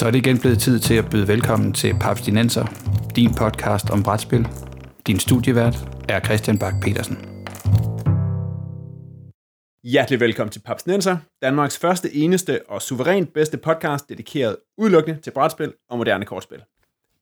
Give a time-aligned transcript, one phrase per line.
[0.00, 2.66] Så er det igen blevet tid til at byde velkommen til Paps Dinenser,
[3.16, 4.48] din podcast om brætspil.
[5.06, 5.76] Din studievært
[6.08, 7.16] er Christian Bak petersen
[9.84, 15.30] Hjertelig velkommen til Paps Dinenser, Danmarks første, eneste og suverænt bedste podcast, dedikeret udelukkende til
[15.30, 16.62] brætspil og moderne kortspil.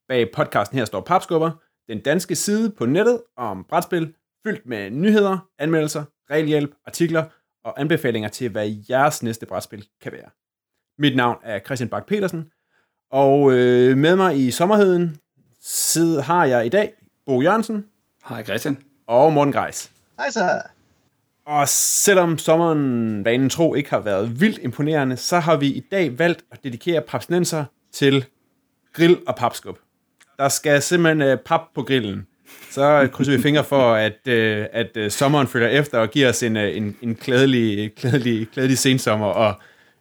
[0.09, 1.51] Bag podcasten her står Papskubber,
[1.89, 4.15] den danske side på nettet om brætspil,
[4.47, 7.24] fyldt med nyheder, anmeldelser, regelhjælp, artikler
[7.65, 10.30] og anbefalinger til, hvad jeres næste brætspil kan være.
[10.99, 12.51] Mit navn er Christian Bak petersen
[13.11, 15.16] og øh, med mig i sommerheden
[15.62, 16.93] sidder, har jeg i dag
[17.27, 17.85] Bo Jørgensen.
[18.29, 18.79] Hej Christian.
[19.07, 19.91] Og Morten Greis.
[20.19, 20.62] Hej så.
[21.47, 26.19] Og selvom sommeren, vanen tro, ikke har været vildt imponerende, så har vi i dag
[26.19, 28.25] valgt at dedikere papsnenser til
[28.93, 29.79] grill og papskub.
[30.38, 32.27] Der skal simpelthen uh, pap på grillen.
[32.71, 36.43] Så krydser vi fingre for, at, uh, at uh, sommeren følger efter og giver os
[36.43, 39.54] en, uh, en, en klædelig, klædelig, klædelig sensommer og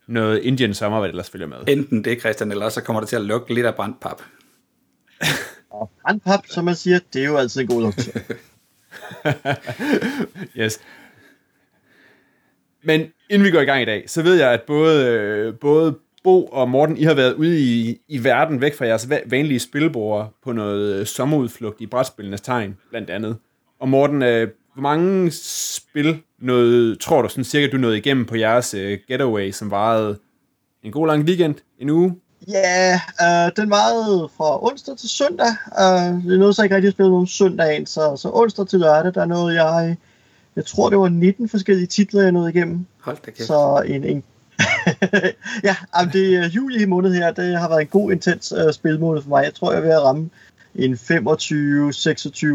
[0.08, 1.58] noget Indian sommer, hvad det ellers følger med.
[1.67, 4.22] Enten det, Christian, eller så kommer det til at lugte lidt af brændt pap.
[5.69, 8.09] og brændt pap, som man siger, det er jo altid en god lugt.
[10.59, 10.80] yes.
[12.83, 15.95] Men inden vi går i gang i dag, så ved jeg, at både, øh, både
[16.23, 20.33] Bo og Morten, I har været ude i, i verden væk fra jeres vanlige spilbord
[20.44, 23.38] på noget sommerudflugt i brætspillenes tegn, blandt andet.
[23.80, 24.47] Og Morten, øh,
[24.78, 29.52] hvor mange spil noget, tror du sådan cirka, du nåede igennem på jeres uh, getaway,
[29.52, 30.19] som varede
[30.84, 32.16] en god lang weekend, en uge?
[32.47, 35.47] Ja, yeah, uh, den varede fra onsdag til søndag.
[35.67, 39.14] Uh, jeg nåede så ikke rigtig at spille nogen søndagen, så, så onsdag til lørdag,
[39.14, 39.97] der nåede jeg,
[40.56, 42.86] jeg tror det var 19 forskellige titler, jeg nåede igennem.
[43.00, 43.47] Hold da kæft.
[43.47, 44.23] Så en, en
[45.67, 49.22] ja, altså det er juli måned her, det har været en god, intens uh, spilmåned
[49.22, 49.44] for mig.
[49.44, 50.30] Jeg tror, jeg er ved at ramme
[50.78, 50.97] en 25-26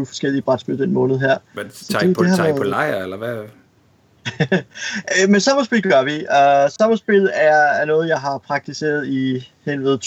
[0.05, 1.37] forskellige brætspil den måned her.
[1.55, 3.37] Men tager I på, tager på lejr, eller hvad?
[5.21, 6.15] Øh, men sommerspil gør vi.
[6.15, 9.99] Uh, sommerspil er, er noget, jeg har praktiseret i henved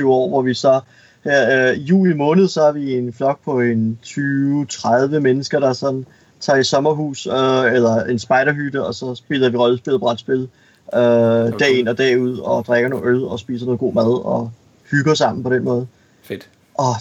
[0.00, 0.80] 20-25 år, hvor vi så
[1.24, 5.72] her uh, i juli måned, så er vi en flok på en 20-30 mennesker, der
[5.72, 6.06] sådan
[6.40, 10.48] tager i sommerhus, uh, eller en spejderhytte, og så spiller vi rollespil og brætspil
[10.92, 11.52] uh, okay.
[11.58, 14.50] dag ind og dag ud, og drikker noget øl, og spiser noget god mad, og
[14.90, 15.86] hygger sammen på den måde.
[16.22, 16.48] Fedt.
[16.74, 16.94] Og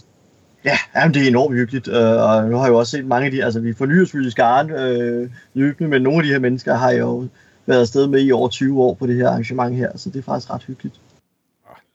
[0.66, 3.26] Ja, jamen, det er enormt hyggeligt, øh, og nu har jeg jo også set mange
[3.26, 6.76] af de, altså vi fornyer selvfølgelig skaren øh, løbende, men nogle af de her mennesker
[6.76, 7.28] har jo
[7.66, 10.24] været afsted med i over 20 år på det her arrangement her, så det er
[10.24, 11.00] faktisk ret hyggeligt.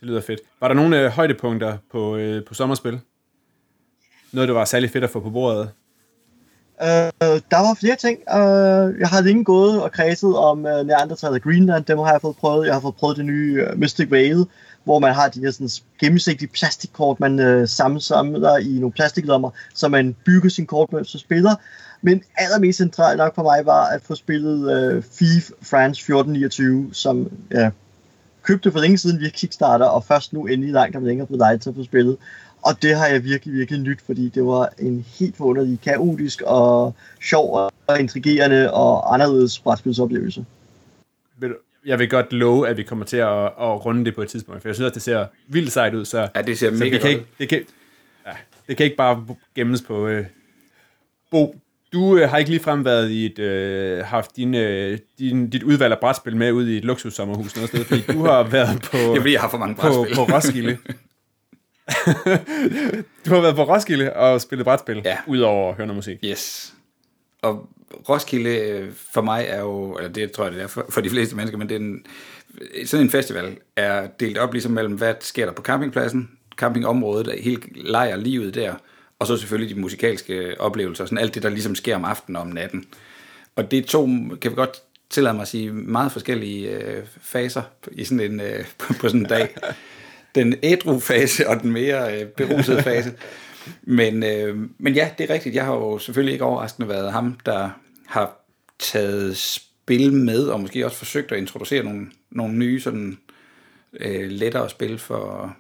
[0.01, 0.41] Det lyder fedt.
[0.61, 3.01] Var der nogle øh, højdepunkter på, øh, på sommerspil?
[4.33, 5.71] Noget, der var særlig fedt at få på bordet?
[6.83, 8.19] Øh, der var flere ting.
[8.19, 11.85] Øh, jeg har længe gået og kredset om øh, Neanderthal og Greenland.
[11.85, 12.67] Dem har jeg fået prøvet.
[12.67, 14.47] Jeg har fået prøvet det nye øh, Mystic Vale,
[14.84, 15.69] hvor man har de her sådan,
[16.00, 21.19] gennemsigtige plastikkort, man øh, sammensamler i nogle plastiklommer, så man bygger sin kort med, så
[21.19, 21.55] spiller.
[22.03, 27.31] Men allermest centralt nok for mig var at få spillet øh, Thief France 1429, som
[27.50, 27.71] ja,
[28.43, 31.61] købte for længe siden via Kickstarter, og først nu endelig langt om længere på dig
[31.61, 32.16] til at få spillet.
[32.62, 36.95] Og det har jeg virkelig, virkelig nyt, fordi det var en helt forunderlig, kaotisk og
[37.22, 40.45] sjov og intrigerende og anderledes brætspilsoplevelse.
[41.87, 44.62] Jeg vil godt love, at vi kommer til at, at runde det på et tidspunkt,
[44.62, 46.05] for jeg synes, at det ser vildt sejt ud.
[46.05, 47.65] Så, ja, det ser mega kan ikke, det, kan,
[48.27, 48.33] ja,
[48.69, 50.09] det kan ikke bare gemmes på...
[50.09, 50.27] Øh.
[51.31, 51.55] Bo,
[51.93, 55.93] du øh, har ikke ligefrem været i et, øh, haft din, øh, din, dit udvalg
[55.93, 59.11] af brætspil med ud i et luksussommerhus noget sted, fordi du har været på, det
[59.11, 60.71] er, fordi jeg har for mange på, på Roskilde.
[63.27, 65.16] du har været på Roskilde og spillet brætspil, ja.
[65.27, 66.19] udover at høre noget musik.
[66.25, 66.75] Yes.
[67.43, 67.69] Og
[68.09, 71.10] Roskilde øh, for mig er jo, eller det tror jeg det er for, for de
[71.10, 72.06] fleste mennesker, men det er en,
[72.87, 77.88] sådan en festival er delt op ligesom mellem, hvad sker der på campingpladsen, campingområdet, helt
[77.88, 78.75] lejer livet der,
[79.19, 82.43] og så selvfølgelig de musikalske oplevelser, sådan alt det, der ligesom sker om aftenen og
[82.43, 82.84] om natten.
[83.56, 84.06] Og det er to,
[84.41, 87.62] kan vi godt tillade mig at sige, meget forskellige øh, faser
[87.93, 88.65] i sådan en, øh,
[89.00, 89.54] på sådan en dag
[90.34, 93.12] den ædru fase og den mere øh, berusede fase.
[93.83, 95.54] Men, øh, men ja, det er rigtigt.
[95.54, 97.71] Jeg har jo selvfølgelig ikke overraskende været ham, der
[98.15, 98.45] har
[98.78, 103.19] taget spil med, og måske også forsøgt at introducere nogle, nogle nye sådan
[103.93, 105.57] øh, lettere spil for,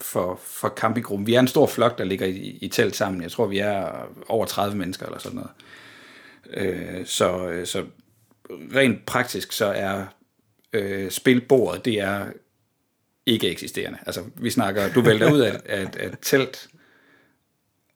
[0.00, 1.26] for, for campinggruppen.
[1.26, 3.22] Vi er en stor flok, der ligger i, i telt sammen.
[3.22, 5.50] Jeg tror, vi er over 30 mennesker eller sådan noget.
[6.50, 7.84] Øh, så, så
[8.50, 10.04] rent praktisk, så er
[10.72, 12.26] øh, spilbordet, det er
[13.26, 13.98] ikke eksisterende.
[14.06, 16.68] Altså, vi snakker, du vælter ud af, af, af telt,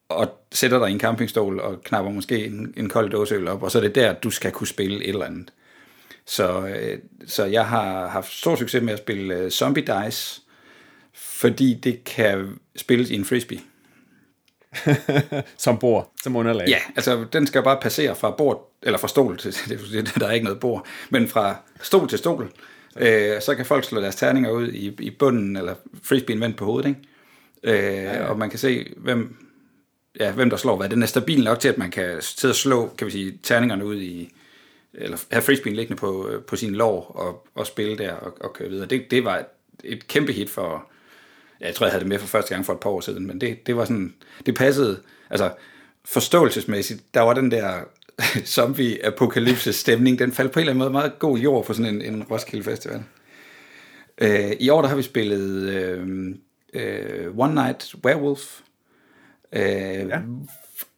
[0.09, 3.71] og sætter dig i en campingstol og knapper måske en, en kold dåseøl op, og
[3.71, 5.53] så er det der, du skal kunne spille et eller andet.
[6.27, 10.41] Så, øh, så jeg har haft stor succes med at spille øh, Zombie Dice,
[11.15, 13.61] fordi det kan spilles i en frisbee.
[15.57, 16.69] som bord, som underlag.
[16.69, 19.55] Ja, altså den skal bare passere fra bord, eller fra stol til,
[19.93, 22.53] det, der er ikke noget bord, men fra stol til stol,
[23.01, 26.65] Øh, så kan folk slå deres terninger ud i, i bunden, eller frisbeen vendt på
[26.65, 27.01] hovedet, ikke?
[27.63, 28.25] Øh, ja, ja.
[28.25, 29.37] Og man kan se, hvem,
[30.21, 30.89] ja, hvem der slår hvad.
[30.89, 33.85] Den er stabil nok til, at man kan sidde og slå kan vi sige, terningerne
[33.85, 34.33] ud i,
[34.95, 38.53] eller have frisbeen liggende på, øh, på sin lår og, og spille der og, og
[38.53, 38.87] køre videre.
[38.87, 39.47] Det, det var et,
[39.85, 40.87] et kæmpe hit for,
[41.61, 43.27] ja, jeg tror, jeg havde det med for første gang for et par år siden,
[43.27, 44.15] men det, det var sådan,
[44.47, 45.01] det passede,
[45.31, 45.53] altså
[46.05, 47.81] forståelsesmæssigt, der var den der
[48.57, 52.03] zombie-apokalypse stemning, den faldt på en eller anden måde meget god jord for sådan en,
[52.15, 53.03] en Roskilde Festival.
[54.21, 56.35] Øh, I år der har vi spillet øh,
[56.73, 58.61] øh, One Night Werewolf,
[59.53, 60.21] øh, ja.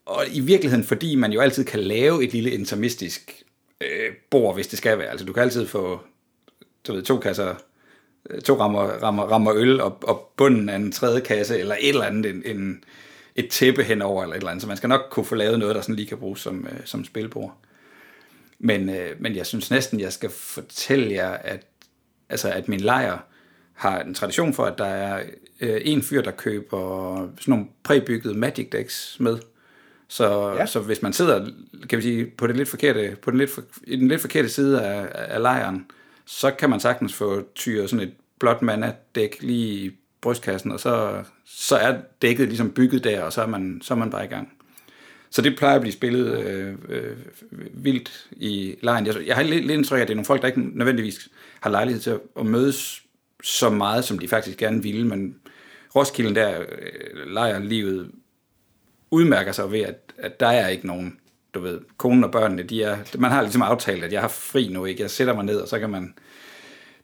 [0.07, 3.43] og i virkeligheden, fordi man jo altid kan lave et lille intermistisk
[3.81, 5.09] øh, bord, hvis det skal være.
[5.09, 6.01] Altså du kan altid få
[6.87, 7.55] du ved, to kasser
[8.31, 11.89] øh, to rammer, rammer, rammer øl og, og bunden af en tredje kasse, eller et
[11.89, 12.85] eller andet, en, en,
[13.37, 14.63] et tæppe henover, eller et eller andet.
[14.63, 16.81] Så man skal nok kunne få lavet noget, der sådan lige kan bruges som, øh,
[16.85, 17.57] som spilbord.
[18.59, 21.67] Men, øh, men jeg synes næsten, jeg skal fortælle jer, at,
[22.29, 23.19] altså, at min lejr
[23.81, 25.23] har en tradition for, at der er
[25.61, 29.39] øh, en fyr, der køber sådan nogle præbyggede Magic Decks med.
[30.09, 30.67] Så, ja.
[30.67, 31.47] så hvis man sidder
[31.89, 34.49] kan vi sige, på, det lidt forkerte, på den, lidt for, i den lidt forkerte
[34.49, 35.87] side af, af lejren,
[36.25, 39.91] så kan man sagtens få tyret sådan et blåt mana-dæk lige i
[40.21, 43.99] brystkassen, og så, så er dækket ligesom bygget der, og så er man, så er
[43.99, 44.53] man bare i gang.
[45.31, 47.17] Så det plejer at blive spillet øh, øh,
[47.73, 49.07] vildt i lejen.
[49.07, 51.29] Jeg, jeg har lidt, lidt indtryk af, at det er nogle folk, der ikke nødvendigvis
[51.61, 53.03] har lejlighed til at, at mødes
[53.43, 55.37] så meget, som de faktisk gerne ville, men
[55.97, 58.11] Roskilden der øh, leger livet
[59.11, 61.19] udmærker sig ved, at, at der er ikke nogen,
[61.55, 64.69] du ved, konen og børnene, de er, man har ligesom aftalt, at jeg har fri
[64.69, 65.03] nu, ikke?
[65.03, 66.15] Jeg sætter mig ned, og så kan man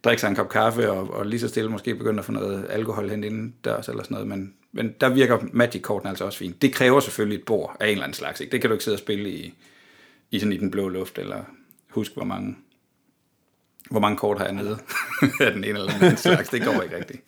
[0.04, 2.66] drikke sig en kop kaffe, og, og lige så stille måske begynde at få noget
[2.70, 6.62] alkohol hen inden dørs eller sådan noget, men, men der virker Magic-korten altså også fint.
[6.62, 8.52] Det kræver selvfølgelig et bord af en eller anden slags, ikke?
[8.52, 9.54] Det kan du ikke sidde og spille i,
[10.30, 11.44] i sådan i den blå luft, eller
[11.90, 12.56] husk, hvor mange,
[13.90, 14.78] hvor mange kort har jeg nede
[15.40, 16.48] af den ene eller anden slags.
[16.48, 17.22] Det går ikke rigtigt.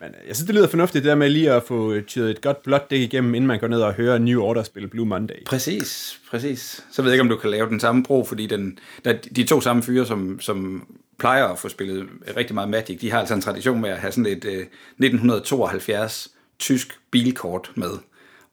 [0.00, 2.40] Men øh, jeg synes, det lyder fornuftigt, det der med lige at få tyret et
[2.40, 5.44] godt blåt dæk igennem, inden man går ned og hører New Order spille Blue Monday.
[5.46, 6.84] Præcis, præcis.
[6.92, 9.44] Så ved jeg ikke, om du kan lave den samme bro, fordi den, der, de
[9.44, 10.86] to samme fyre, som, som
[11.18, 14.12] plejer at få spillet rigtig meget Magic, de har altså en tradition med at have
[14.12, 17.90] sådan et uh, 1972 tysk bilkort med.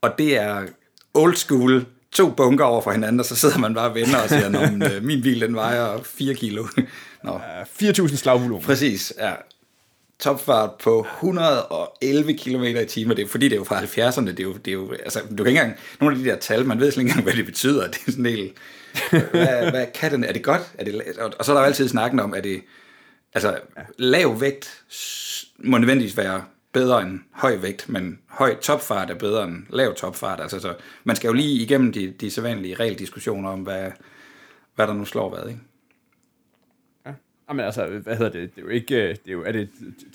[0.02, 0.66] Og det er
[1.14, 4.30] old school, to bunker over for hinanden, og så sidder man bare og vender og
[4.30, 6.68] siger, at min bil den vejer 4 kilo.
[7.24, 7.40] Nå.
[7.82, 8.66] 4.000 slagvolumen.
[8.66, 9.34] Præcis, ja
[10.22, 13.18] topfart på 111 km i timen.
[13.18, 14.26] Det er fordi, det er jo fra 70'erne.
[14.26, 16.36] Det er jo, det er jo, altså, du kan ikke engang, nogle af de der
[16.36, 17.88] tal, man ved slet ikke engang, hvad det betyder.
[17.88, 18.54] Det er sådan helt,
[19.10, 20.62] hvad, hvad kan den, er det godt?
[20.78, 21.02] Er det,
[21.40, 22.62] og så er der jo altid snakken om, at det,
[23.34, 23.58] altså,
[23.98, 24.84] lav vægt
[25.58, 26.44] må nødvendigvis være
[26.74, 30.42] bedre end høj vægt, men høj topfart er bedre end lav topfart.
[30.42, 33.92] Altså, så man skal jo lige igennem de, de sædvanlige regeldiskussioner om, hvad,
[34.76, 35.62] hvad der nu slår hvad, ikke?
[37.52, 38.56] Jamen altså, hvad hedder det?
[38.56, 39.70] Det er jo ikke, øh, det er jo, er det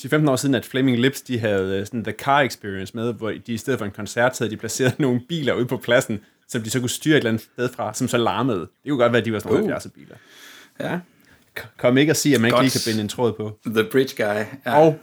[0.04, 3.32] 10-15 år siden, at Flaming Lips, de havde øh, sådan The Car Experience med, hvor
[3.46, 6.62] de i stedet for en koncert havde de placeret nogle biler ude på pladsen, som
[6.62, 8.60] de så kunne styre et eller andet sted fra, som så larmede.
[8.60, 9.92] Det kunne godt være, at de var sådan nogle uh.
[9.94, 10.16] biler.
[10.80, 11.00] Ja.
[11.76, 13.58] Kom ikke at sige, at man ikke lige kan binde en tråd på.
[13.66, 14.44] The Bridge Guy.
[14.66, 14.78] Ja.
[14.78, 14.98] Og,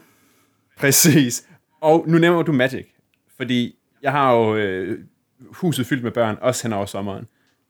[0.78, 1.48] præcis.
[1.82, 2.86] Og nu nævner du Magic,
[3.38, 5.00] fordi jeg har jo øh,
[5.52, 7.28] huset fyldt med børn, også hen over sommeren.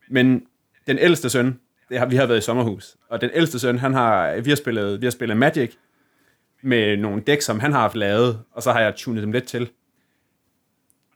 [0.09, 0.43] Men
[0.87, 3.93] den ældste søn, det har, vi har været i sommerhus, og den ældste søn, han
[3.93, 5.73] har, vi har spillet, vi har spillet Magic
[6.61, 9.47] med nogle dæk, som han har haft lavet, og så har jeg tunet dem lidt
[9.47, 9.69] til.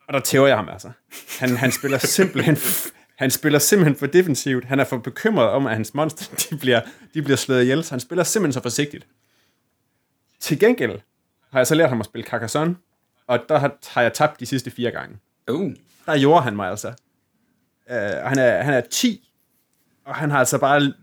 [0.08, 0.92] Og der tæver jeg ham altså.
[1.40, 2.58] Han, han spiller simpelthen
[3.18, 4.66] han spiller simpelthen for defensivt.
[4.66, 6.82] Han er for bekymret om, at hans monster de bliver,
[7.14, 9.08] de bliver slået ihjel, så han spiller simpelthen så forsigtigt.
[10.40, 11.00] Til gengæld
[11.52, 12.76] har jeg så lært ham at spille Carcassonne,
[13.28, 15.18] og der har, har jeg tabt de sidste fire gange.
[15.52, 15.72] Uh.
[16.06, 16.88] Der gjorde han mig altså.
[17.90, 19.28] Uh, han, er, han er 10
[20.08, 20.94] og han har altså bare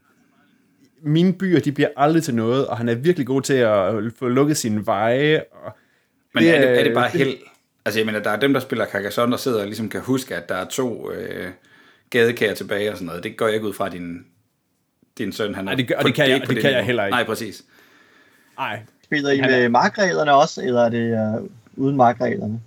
[1.03, 4.29] mine byer, de bliver aldrig til noget, og han er virkelig god til at få
[4.29, 5.45] lukket sine veje.
[5.53, 5.77] Og
[6.35, 7.37] Men det, er, det, er det bare held?
[7.85, 10.37] Altså, jeg mener, der er dem, der spiller Carcassonne, der sidder og ligesom kan huske,
[10.37, 11.51] at der er to øh,
[12.11, 13.25] gadekærer tilbage og sådan noget.
[13.25, 14.27] Det går jeg ikke ud fra, din,
[15.19, 17.05] din søn, han Nej, det, gør, og det kan, jeg, det, det kan jeg heller
[17.05, 17.15] ikke.
[17.15, 17.65] Nej, præcis.
[18.59, 18.83] Nej.
[19.05, 21.49] Spiller I med markreglerne også, eller er det uh,
[21.85, 22.61] uden markreglerne?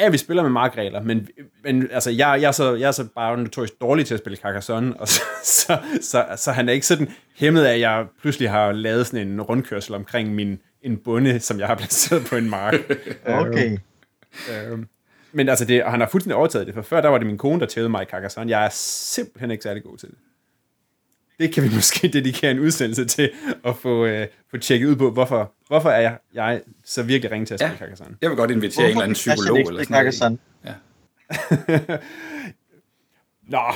[0.00, 1.28] Ja, vi spiller med markregler, men,
[1.64, 4.36] men altså, jeg, jeg, er så, jeg er så bare notorisk dårlig til at spille
[4.36, 8.50] Carcassonne, og så, så, så, så han er ikke sådan hæmmet af, at jeg pludselig
[8.50, 12.50] har lavet sådan en rundkørsel omkring min en bunde, som jeg har placeret på en
[12.50, 12.74] mark.
[13.26, 13.78] okay.
[14.50, 14.78] Øh,
[15.32, 17.38] men altså, det, og han har fuldstændig overtaget det, for før der var det min
[17.38, 18.50] kone, der tævede mig i Carcassonne.
[18.50, 20.18] Jeg er simpelthen ikke særlig god til det
[21.38, 23.30] det kan vi måske dedikere en udsendelse til
[23.64, 27.46] at få, øh, få tjekket ud på, hvorfor, hvorfor er jeg, jeg så virkelig ringe
[27.46, 28.04] til at spille ja.
[28.22, 30.78] Jeg vil godt invitere hvorfor en eller anden psykolog eller sådan noget.
[31.88, 31.96] Ja.
[33.56, 33.74] Nå,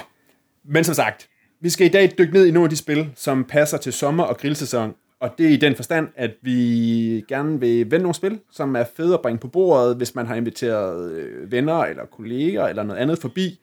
[0.64, 1.28] men som sagt,
[1.60, 4.24] vi skal i dag dykke ned i nogle af de spil, som passer til sommer-
[4.24, 8.40] og grillsæson, Og det er i den forstand, at vi gerne vil vende nogle spil,
[8.52, 12.66] som er fede at bringe på bordet, hvis man har inviteret øh, venner eller kolleger
[12.66, 13.60] eller noget andet forbi,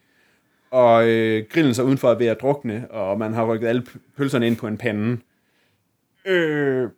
[0.71, 3.83] og øh, grillen så udenfor er ved at drukne, og man har rykket alle
[4.17, 5.17] pølserne ind på en pande.
[6.25, 6.89] Øh,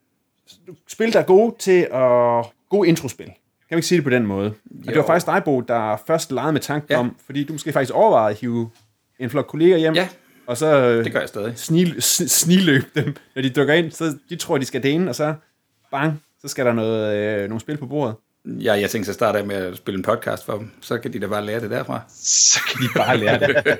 [0.87, 2.45] spil, der er gode til at...
[2.69, 3.25] Gode introspil.
[3.25, 4.47] Kan vi ikke sige det på den måde?
[4.47, 6.99] Og det var faktisk dig, Bo, der først legede med tanken ja.
[6.99, 8.69] Om, fordi du måske faktisk overvejede at hive
[9.19, 10.07] en flok kolleger hjem, Ja,
[10.47, 11.57] og så øh, det gør jeg stadig.
[11.57, 15.15] snil, sniløb dem, når de dukker ind, så de tror, de skal det ene, og
[15.15, 15.35] så
[15.91, 18.15] bang, så skal der noget, øh, nogle spil på bordet.
[18.45, 20.71] Ja, jeg tænkte så starte af med at spille en podcast for dem.
[20.81, 22.01] Så kan de da bare lære det derfra.
[22.23, 23.55] Så kan de bare lære det.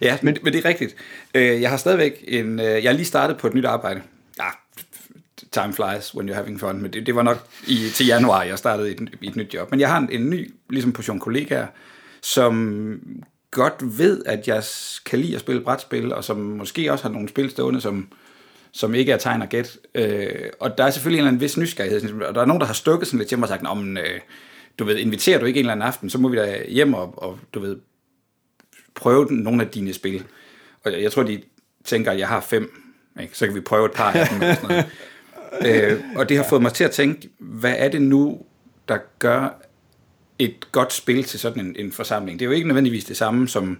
[0.00, 0.94] Ja, men, men det er rigtigt.
[1.34, 2.60] Øh, Jeg har stadigvæk en...
[2.60, 4.02] øh, Jeg er lige startet på et nyt arbejde.
[4.38, 4.44] Ja,
[5.52, 8.58] time flies when you're having fun, men det, det var nok i, til januar, jeg
[8.58, 9.70] startede i et, i et nyt job.
[9.70, 11.66] Men jeg har en, en ny ligesom portion kollegaer,
[12.22, 13.00] som
[13.50, 14.62] godt ved, at jeg
[15.06, 18.08] kan lide at spille brætspil, og som måske også har nogle spil stående, som,
[18.72, 19.78] som ikke er tegn og gæt.
[19.94, 20.28] Øh,
[20.60, 22.74] og der er selvfølgelig en eller anden vis nysgerrighed, og der er nogen, der har
[22.74, 24.20] stukket sådan lidt mig og sagt, om, øh,
[24.78, 27.14] du ved, inviterer du ikke en eller anden aften, så må vi da hjem og,
[27.22, 27.76] og du ved,
[28.94, 30.24] prøve den- nogle af dine spil.
[30.84, 31.42] Og jeg, tror, de
[31.84, 32.72] tænker, at jeg har fem.
[33.20, 33.38] Ikke?
[33.38, 34.42] Så kan vi prøve et par af dem.
[34.42, 34.84] Eller sådan
[35.62, 35.92] noget.
[35.92, 38.42] øh, og det har fået mig til at tænke, hvad er det nu,
[38.88, 39.62] der gør
[40.38, 42.38] et godt spil til sådan en, en forsamling?
[42.38, 43.78] Det er jo ikke nødvendigvis det samme som,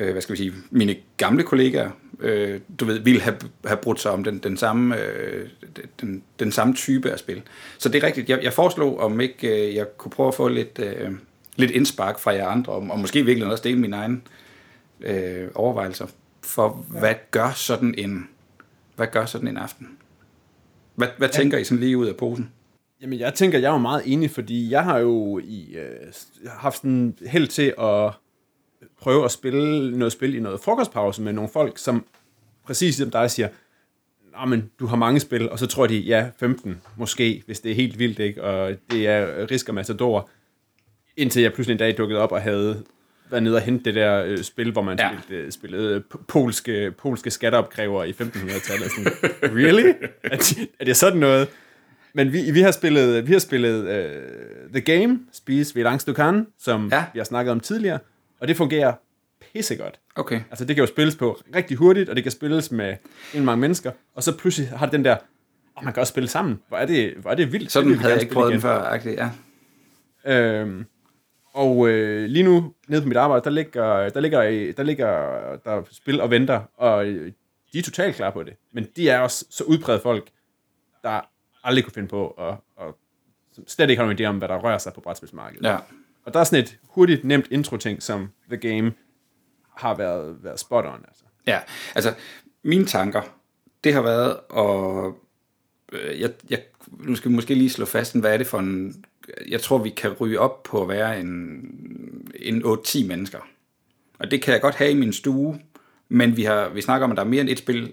[0.00, 4.00] øh, hvad skal vi sige, mine gamle kollegaer, øh, du ved, ville have, have brudt
[4.00, 5.48] sig om den, den, samme, øh,
[6.00, 7.42] den, den samme type af spil.
[7.78, 8.28] Så det er rigtigt.
[8.28, 11.10] Jeg, jeg foreslog, om ikke øh, jeg kunne prøve at få lidt, øh,
[11.56, 14.20] lidt indspark fra jer andre, om, og måske virkelig også dele mine egne
[15.00, 16.06] øh, overvejelser
[16.42, 16.98] for, ja.
[17.00, 18.28] hvad gør sådan en
[18.96, 19.88] hvad gør sådan en aften?
[20.94, 22.52] Hvad, hvad tænker I sådan lige ud af posen?
[23.00, 26.12] Jamen, jeg tænker, jeg er jo meget enig, fordi jeg har jo i, øh,
[26.46, 28.12] haft en held til at
[29.00, 32.04] prøve at spille noget spil i noget frokostpause med nogle folk, som
[32.66, 33.48] præcis som dig siger,
[34.38, 37.70] "Nå, men du har mange spil, og så tror de, ja, 15 måske, hvis det
[37.70, 38.42] er helt vildt, ikke?
[38.44, 40.30] og det er Risk og Matador,
[41.16, 42.82] indtil jeg pludselig en dag dukkede op og havde
[43.30, 45.08] været nede og hente det der øh, spil, hvor man Ja.
[45.12, 45.18] ja.
[45.20, 48.90] spillede, øh, spillede p- polske, polske skatteopkræver i 1500-tallet.
[48.90, 49.12] Sådan,
[49.56, 49.92] really?
[50.22, 51.48] Er det, er det sådan noget?
[52.16, 56.46] Men vi, vi har spillet, vi har spillet uh, The Game, Spise ved Langs Dukan,
[56.58, 56.96] som Ja.
[56.96, 57.04] ja.
[57.12, 57.98] vi har snakket om tidligere,
[58.40, 58.92] og det fungerer
[59.52, 60.00] pissegodt.
[60.14, 60.40] Okay.
[60.50, 62.96] Altså det kan jo spilles på rigtig hurtigt, og det kan spilles med
[63.34, 65.16] en mange mennesker, og så pludselig har det den der,
[65.76, 66.60] oh, man kan også spille sammen.
[66.68, 67.72] Hvor er det, hvor er det vildt.
[67.72, 69.00] Sådan det havde jeg ikke prøvet den før.
[69.04, 69.30] Ja.
[70.26, 70.86] Øhm,
[71.52, 75.08] og øh, lige nu, nede på mit arbejde, der ligger, der ligger, der ligger
[75.64, 77.32] der spil og venter, og øh,
[77.72, 78.54] de er totalt klar på det.
[78.72, 80.30] Men de er også så udbredt folk,
[81.02, 81.20] der
[81.64, 82.98] aldrig kunne finde på, og, og
[83.66, 85.64] slet ikke har nogen idé om, hvad der rører sig på brætspilsmarkedet.
[85.64, 85.76] ja.
[86.24, 88.92] Og der er sådan et hurtigt, nemt intro-ting, som The Game
[89.76, 91.04] har været, været spot on.
[91.08, 91.24] Altså.
[91.46, 91.60] Ja,
[91.94, 92.14] altså
[92.62, 93.22] mine tanker,
[93.84, 95.14] det har været, og
[95.92, 99.04] øh, jeg, jeg, nu skal vi måske lige slå fast, hvad er det for en,
[99.48, 101.28] jeg tror vi kan ryge op på at være en,
[102.34, 103.38] en 8-10 mennesker.
[104.18, 105.60] Og det kan jeg godt have i min stue,
[106.08, 107.92] men vi, har, vi snakker om, at der er mere end et spil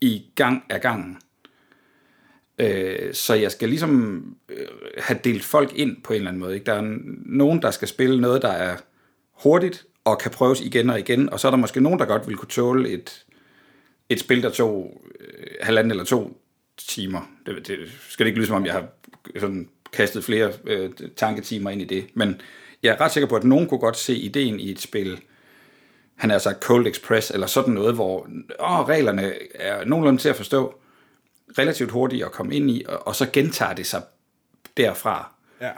[0.00, 1.18] i gang af gangen.
[2.58, 4.66] Øh, så jeg skal ligesom øh,
[4.98, 6.54] have delt folk ind på en eller anden måde.
[6.54, 6.66] Ikke?
[6.66, 8.76] Der er nogen, der skal spille noget, der er
[9.32, 12.28] hurtigt og kan prøves igen og igen, og så er der måske nogen, der godt
[12.28, 13.24] vil kunne tåle et,
[14.08, 15.26] et spil, der tog øh,
[15.60, 16.42] halvanden eller to
[16.76, 17.30] timer.
[17.46, 18.86] Det, det skal det ikke lyde som om, jeg har
[19.38, 22.40] sådan kastet flere øh, tanketimer ind i det, men
[22.82, 25.20] jeg er ret sikker på, at nogen kunne godt se ideen i et spil,
[26.16, 28.28] han har sagt altså Cold Express, eller sådan noget, hvor
[28.60, 30.74] åh, reglerne er nogenlunde til at forstå,
[31.58, 34.02] relativt hurtigt at komme ind i, og, og så gentager det sig
[34.76, 35.32] derfra.
[35.60, 35.70] Ja.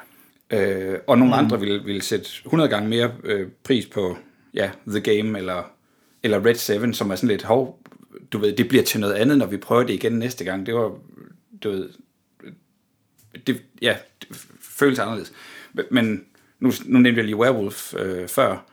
[0.51, 1.39] Øh, og nogle mm.
[1.39, 4.17] andre vil, vil sætte 100 gange mere øh, pris på
[4.55, 5.71] ja, The Game eller,
[6.23, 7.83] eller Red 7, som er sådan lidt, hov,
[8.33, 10.67] du ved, det bliver til noget andet, når vi prøver det igen næste gang.
[10.67, 10.93] Det var,
[11.63, 11.89] du ved,
[13.47, 15.33] det, ja, det føles anderledes.
[15.91, 16.25] Men
[16.61, 18.65] nu, nu nævnte jeg lige Werewolf øh, før,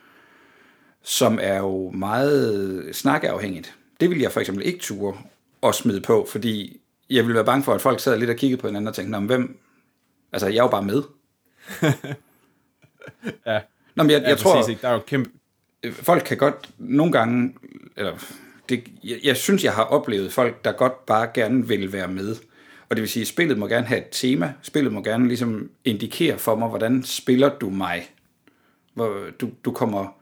[1.03, 3.75] som er jo meget snakkeafhængigt.
[3.99, 5.17] Det vil jeg for eksempel ikke ture
[5.61, 8.61] og smide på, fordi jeg ville være bange for, at folk sad lidt og kiggede
[8.61, 9.59] på hinanden og tænkte, "Nå, men hvem,
[10.33, 11.03] altså jeg er jo bare med.
[13.45, 13.59] Ja,
[13.95, 14.81] Nå, men jeg, ja jeg tror, præcis, ikke?
[14.81, 15.29] Der er jo kæmpe...
[15.91, 17.55] folk kan godt nogle gange,
[17.97, 18.17] eller
[18.69, 22.35] det, jeg, jeg synes, jeg har oplevet folk, der godt bare gerne vil være med.
[22.89, 24.53] Og det vil sige, at spillet må gerne have et tema.
[24.61, 28.11] Spillet må gerne ligesom indikere for mig, hvordan spiller du mig.
[28.93, 30.17] Hvor du, du kommer,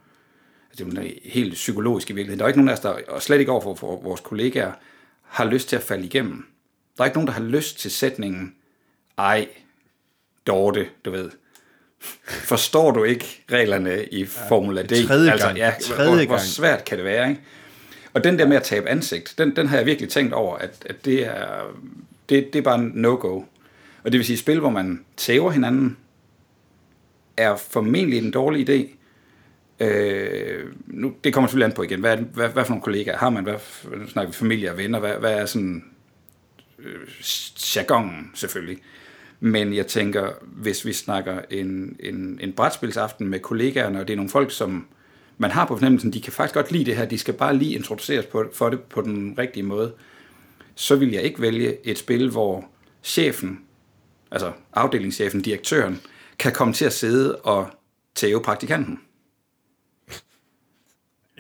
[0.69, 2.39] altså det er jo helt psykologisk i virkeligheden.
[2.39, 4.71] Der er ikke nogen af os, der, og slet ikke over for, for vores kollegaer,
[5.21, 6.45] har lyst til at falde igennem.
[6.97, 8.55] Der er ikke nogen, der har lyst til sætningen,
[9.17, 9.47] ej,
[10.47, 11.29] Dorte, du ved.
[12.25, 15.07] Forstår du ikke reglerne i Formula D?
[15.07, 15.57] tredje altså, gang.
[15.57, 16.41] ja, Tredje hvor, hvor gang.
[16.41, 17.41] svært kan det være, ikke?
[18.13, 20.85] Og den der med at tabe ansigt, den, den har jeg virkelig tænkt over, at,
[20.85, 21.75] at det, er,
[22.29, 23.41] det, det er bare en no-go.
[24.03, 25.97] Og det vil sige, spil, hvor man tæver hinanden,
[27.38, 28.95] er formentlig en dårlig idé.
[29.85, 32.00] Øh, nu, det kommer selvfølgelig an på igen.
[32.00, 33.43] Hvad, hvad, hvad for nogle kollegaer har man?
[33.43, 33.55] Hvad,
[33.97, 35.00] nu snakker vi familie og venner.
[35.00, 35.83] Hvad, hvad er sådan
[36.85, 37.07] øh,
[37.75, 38.77] jargonen selvfølgelig?
[39.39, 44.17] Men jeg tænker, hvis vi snakker en, en, en brætspilsaften med kollegaerne, og det er
[44.17, 44.87] nogle folk, som
[45.37, 47.75] man har på fornemmelsen, de kan faktisk godt lide det her, de skal bare lige
[47.75, 49.93] introduceres på, for det på den rigtige måde,
[50.75, 52.65] så vil jeg ikke vælge et spil, hvor
[53.03, 53.59] chefen,
[54.31, 56.01] altså afdelingschefen, direktøren,
[56.39, 57.67] kan komme til at sidde og
[58.15, 58.99] tæve praktikanten.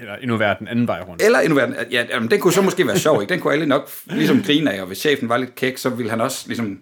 [0.03, 1.21] Eller endnu værre den anden vej rundt.
[1.21, 3.33] Eller endnu værre, ja, jamen, den kunne så måske være sjov, ikke?
[3.33, 6.09] Den kunne alle nok ligesom grine af, og hvis chefen var lidt kæk, så ville
[6.09, 6.79] han også ligesom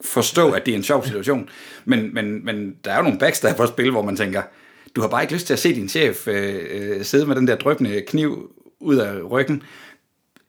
[0.00, 1.48] forstå, at det er en sjov situation.
[1.84, 4.42] Men, men, men der er jo nogle backstab på spil, hvor man tænker,
[4.96, 7.46] du har bare ikke lyst til at se din chef øh, øh, sidde med den
[7.46, 9.62] der drøbende kniv ud af ryggen.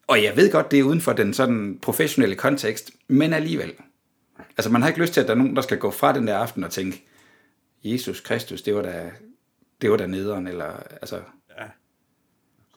[0.06, 3.72] Og jeg ved godt, det er uden for den sådan professionelle kontekst, men alligevel.
[4.56, 6.26] Altså man har ikke lyst til, at der er nogen, der skal gå fra den
[6.26, 7.04] der aften og tænke,
[7.84, 9.10] Jesus Kristus, det var da,
[9.82, 11.20] det var da nederen, eller altså...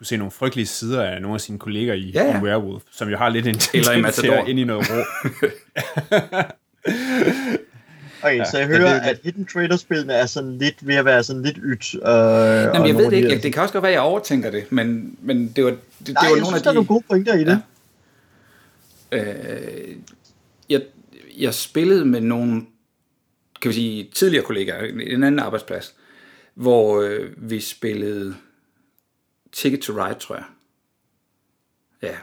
[0.01, 0.03] Ja.
[0.03, 2.39] Du kunne se nogle frygtelige sider af nogle af sine kolleger i, Ja, ja.
[2.39, 4.43] i Werewolf, som jo har lidt en Eller i tendens til Matador.
[4.43, 4.95] at ind i noget rå.
[8.23, 11.23] Okay, ja, så jeg hører, det- at Hidden Trader-spillene er sådan lidt ved at være
[11.23, 11.93] sådan lidt ydt.
[11.95, 13.29] Øh, Jamen, jeg ved det ikke.
[13.29, 15.79] Jeg- Det kan også godt være, at jeg overtænker det, men, men det var, det,
[16.07, 16.75] det Nej, var jeg nogle synes, af der er de...
[16.75, 17.61] nogle gode pointer i det.
[19.11, 19.95] Øh,
[20.69, 20.81] jeg,
[21.39, 22.61] jeg spillede med nogle,
[23.61, 25.93] kan vi sige, tidligere kollegaer, en anden arbejdsplads,
[26.55, 28.35] hvor øh, vi spillede
[29.51, 30.43] Ticket to Ride, tror jeg.
[32.01, 32.15] Ja,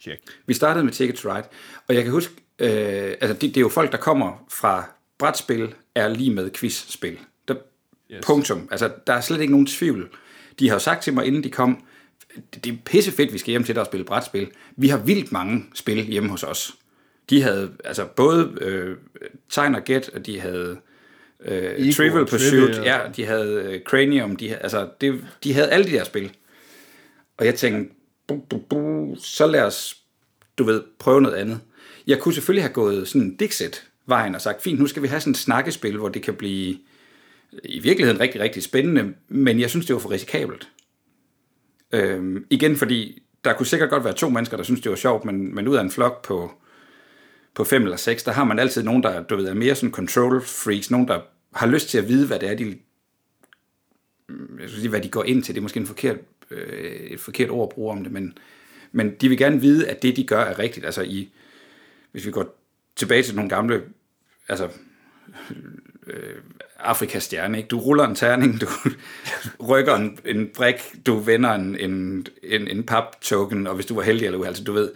[0.00, 0.20] Check.
[0.46, 1.46] vi startede med Ticket to Ride,
[1.88, 2.68] og jeg kan huske, øh,
[3.20, 7.18] altså det, det er jo folk, der kommer fra brætspil, er lige med quizspil.
[7.48, 7.54] Der,
[8.12, 8.26] Yes.
[8.26, 8.68] Punktum.
[8.70, 10.10] Altså, der er slet ikke nogen tvivl.
[10.58, 11.84] De har jo sagt til mig, inden de kom,
[12.64, 14.50] det er pissefedt, vi skal hjem til dig og spille brætspil.
[14.76, 16.74] Vi har vildt mange spil hjemme hos os.
[17.30, 18.96] De havde altså både øh,
[19.50, 20.78] Tegn og Gæt, og de havde
[21.40, 22.82] øh, Ego, Trivial Pursuit, Trivial.
[22.84, 26.32] ja, de havde øh, Cranium, de, havde- altså, det, de havde alle de der spil.
[27.40, 27.94] Og jeg tænkte,
[28.26, 29.96] bu, bu, bu, så lad os,
[30.58, 31.60] du ved, prøve noget andet.
[32.06, 35.30] Jeg kunne selvfølgelig have gået sådan Dixit-vejen og sagt, fint, nu skal vi have sådan
[35.30, 36.78] et snakkespil, hvor det kan blive
[37.64, 40.68] i virkeligheden rigtig, rigtig spændende, men jeg synes, det var for risikabelt.
[41.92, 45.24] Øhm, igen, fordi der kunne sikkert godt være to mennesker, der synes, det var sjovt,
[45.24, 46.52] men, men ud af en flok på,
[47.54, 49.92] på fem eller seks, der har man altid nogen, der du ved, er mere sådan
[49.92, 51.20] control freaks, nogen, der
[51.54, 52.78] har lyst til at vide, hvad det er, de,
[54.60, 55.54] jeg skal sige, hvad de går ind til.
[55.54, 56.16] Det er måske en forkert,
[56.50, 58.38] øh, et forkert ord at bruge om det, men,
[58.92, 60.86] men de vil gerne vide, at det, de gør, er rigtigt.
[60.86, 61.32] Altså, i,
[62.12, 62.56] hvis vi går
[62.96, 63.82] tilbage til nogle gamle,
[64.48, 64.68] altså,
[66.06, 66.36] øh,
[66.78, 67.68] Afrikas stjerne, ikke?
[67.68, 68.66] Du ruller en terning, du
[69.70, 74.02] rykker en, en brik, du vender en, en, en, en pap-token, og hvis du var
[74.02, 74.92] heldig eller uheldig, altså du ved,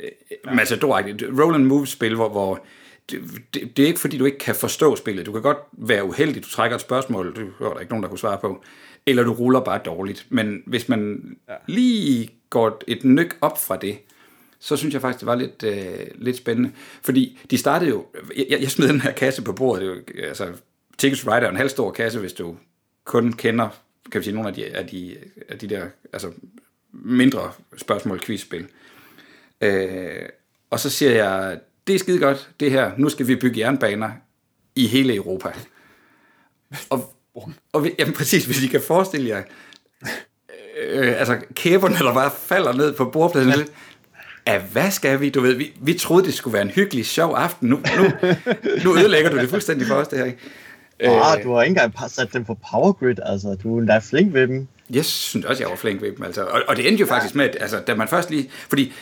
[0.00, 0.10] øh,
[0.46, 0.54] ja.
[0.54, 1.02] matador
[1.42, 2.64] roll and move spil, hvor, hvor
[3.10, 3.20] det,
[3.54, 5.26] det, det, er ikke fordi, du ikke kan forstå spillet.
[5.26, 8.08] Du kan godt være uheldig, du trækker et spørgsmål, du hører der ikke nogen, der
[8.08, 8.64] kunne svare på,
[9.10, 10.26] eller du ruller bare dårligt.
[10.28, 11.54] Men hvis man ja.
[11.66, 13.98] lige går et nyk op fra det,
[14.58, 16.70] så synes jeg faktisk, det var lidt, øh, lidt spændende.
[17.02, 18.06] Fordi de startede jo...
[18.36, 19.82] Jeg, jeg smed den her kasse på bordet.
[19.82, 20.52] Det er jo, altså,
[20.98, 22.56] Tickets Rider er en halv stor kasse, hvis du
[23.04, 23.68] kun kender
[24.10, 25.16] kan vi sige, nogle af de, af de,
[25.48, 26.32] af de der altså,
[26.92, 28.66] mindre spørgsmål quizspil.
[29.60, 30.28] Øh,
[30.70, 32.92] og så siger jeg, det er skide godt, det her.
[32.96, 34.10] Nu skal vi bygge jernbaner
[34.74, 35.48] i hele Europa.
[36.90, 37.14] Og,
[37.72, 39.42] og vi- jamen præcis, hvis I kan forestille jer,
[40.82, 43.52] øh, altså kæberne, der bare falder ned på bordpladsen.
[43.52, 43.64] Ja.
[44.46, 45.30] Ja, hvad skal vi?
[45.30, 47.68] Du ved, vi, vi troede, det skulle være en hyggelig, sjov aften.
[47.68, 48.10] Nu, nu,
[48.84, 50.24] nu ødelægger du det fuldstændig for os, det her.
[50.24, 50.38] Ikke?
[51.00, 53.56] Ah, du har ikke engang sat dem på Power Grid, altså.
[53.62, 54.66] Du er endda flink ved dem.
[54.90, 56.22] Jeg synes også, jeg var flink ved dem.
[56.22, 56.44] Altså.
[56.44, 58.50] Og, og det endte jo faktisk med, at altså, da man først lige...
[58.68, 58.92] Fordi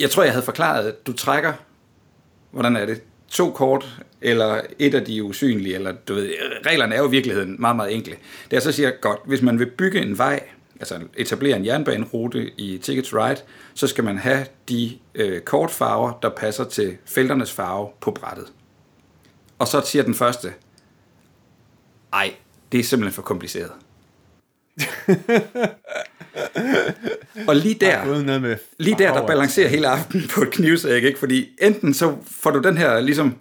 [0.00, 1.52] jeg tror, jeg havde forklaret, at du trækker...
[2.50, 3.02] Hvordan er det?
[3.32, 6.34] To kort, eller et af de usynlige, eller du ved,
[6.66, 8.16] reglerne er jo i virkeligheden meget, meget enkle.
[8.50, 10.40] Det er så siger, godt, hvis man vil bygge en vej,
[10.80, 13.40] altså etablere en jernbanerute i Ticket to Ride,
[13.74, 18.52] så skal man have de øh, kortfarver, der passer til felternes farve på brættet.
[19.58, 20.52] Og så siger den første,
[22.12, 22.34] ej,
[22.72, 23.72] det er simpelthen for kompliceret.
[27.48, 31.18] og lige der, lige der, der balancerer hele aftenen på et knivsæk, ikke?
[31.18, 33.34] Fordi enten så får du den her ligesom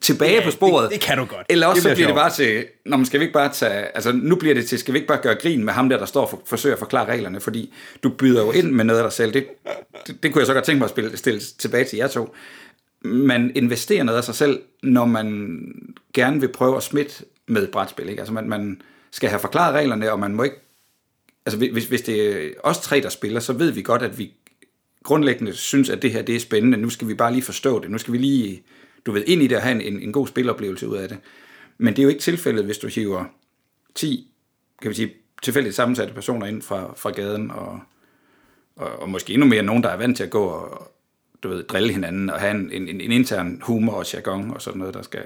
[0.00, 1.46] tilbage Ja, på sporet, det- det kan du godt.
[1.48, 3.96] eller også Det så bliver det bare til, når man skal vi ikke bare tage,
[3.96, 6.06] altså nu bliver det til, skal vi ikke bare gøre grin med ham der, der
[6.06, 9.04] står og for, forsøger at forklare reglerne, fordi du byder jo ind med noget af
[9.04, 9.32] dig selv.
[9.32, 9.46] Det,
[10.06, 12.34] det, det kunne jeg så godt tænke mig at spille, stille tilbage til jer to.
[13.04, 15.58] Man investerer noget af sig selv, når man
[16.14, 17.14] gerne vil prøve at smitte
[17.48, 18.08] med brætspil.
[18.08, 18.20] Ikke?
[18.20, 20.56] Altså man, man skal have forklaret reglerne, og man må ikke
[21.46, 24.34] altså hvis, hvis det er os tre, der spiller, så ved vi godt, at vi
[25.02, 26.76] grundlæggende synes, at det her det er spændende.
[26.76, 27.90] Nu skal vi bare lige forstå det.
[27.90, 28.62] Nu skal vi lige,
[29.06, 31.18] du ved, ind i det og have en, en god spiloplevelse ud af det.
[31.78, 33.24] Men det er jo ikke tilfældet, hvis du hiver
[33.94, 34.32] 10,
[34.82, 37.80] kan vi sige, tilfældigt sammensatte personer ind fra, fra gaden, og,
[38.76, 40.92] og, og måske endnu mere nogen, der er vant til at gå og
[41.42, 44.78] du ved, drille hinanden, og have en, en, en intern humor og jargon og sådan
[44.78, 45.24] noget, der skal,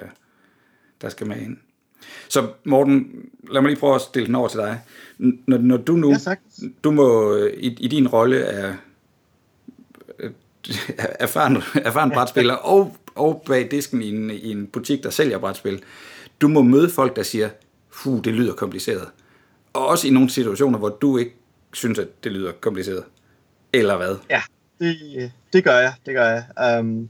[1.01, 1.59] der skal med ind.
[2.29, 4.81] Så Morten, lad mig lige prøve at stille den over til dig.
[5.19, 6.35] Når, når du nu, Ja,
[6.85, 8.75] du må i, i din rolle af
[11.27, 15.83] erfaren, erfaren brætspiller og, og bag disken i en, i en butik, der sælger brætspil,
[16.41, 17.49] du må møde folk, der siger,
[17.95, 19.09] hu, det lyder kompliceret.
[19.73, 21.35] Og også i nogle situationer, hvor du ikke
[21.73, 23.05] synes, at det lyder kompliceret.
[23.73, 24.17] Eller hvad?
[24.31, 24.43] Ja,
[24.81, 26.79] det, det gør jeg, det gør jeg.
[26.81, 27.09] Um,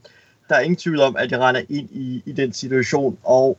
[0.48, 3.58] der er ingen tvivl om, at jeg render ind i, i den situation, og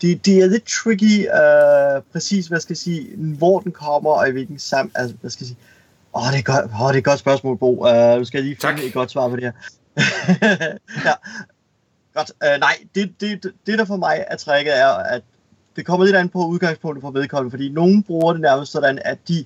[0.00, 4.28] det, det er lidt tricky, uh, præcis hvad skal jeg sige, hvor den kommer, og
[4.28, 4.90] i hvilken sam...
[4.94, 5.58] Altså, hvad skal jeg sige,
[6.14, 7.70] Åh, oh, det, er godt, oh, det er et godt spørgsmål, Bo.
[7.70, 8.84] Uh, nu skal jeg lige finde Tak.
[8.84, 9.52] et godt svar på det her.
[11.08, 11.12] ja.
[12.14, 12.32] Godt.
[12.44, 15.22] Uh, nej, det, det, det der for mig er tricket er, at
[15.76, 19.18] det kommer lidt an på udgangspunktet for vedkommende, fordi nogen bruger det nærmest sådan, at
[19.28, 19.44] de,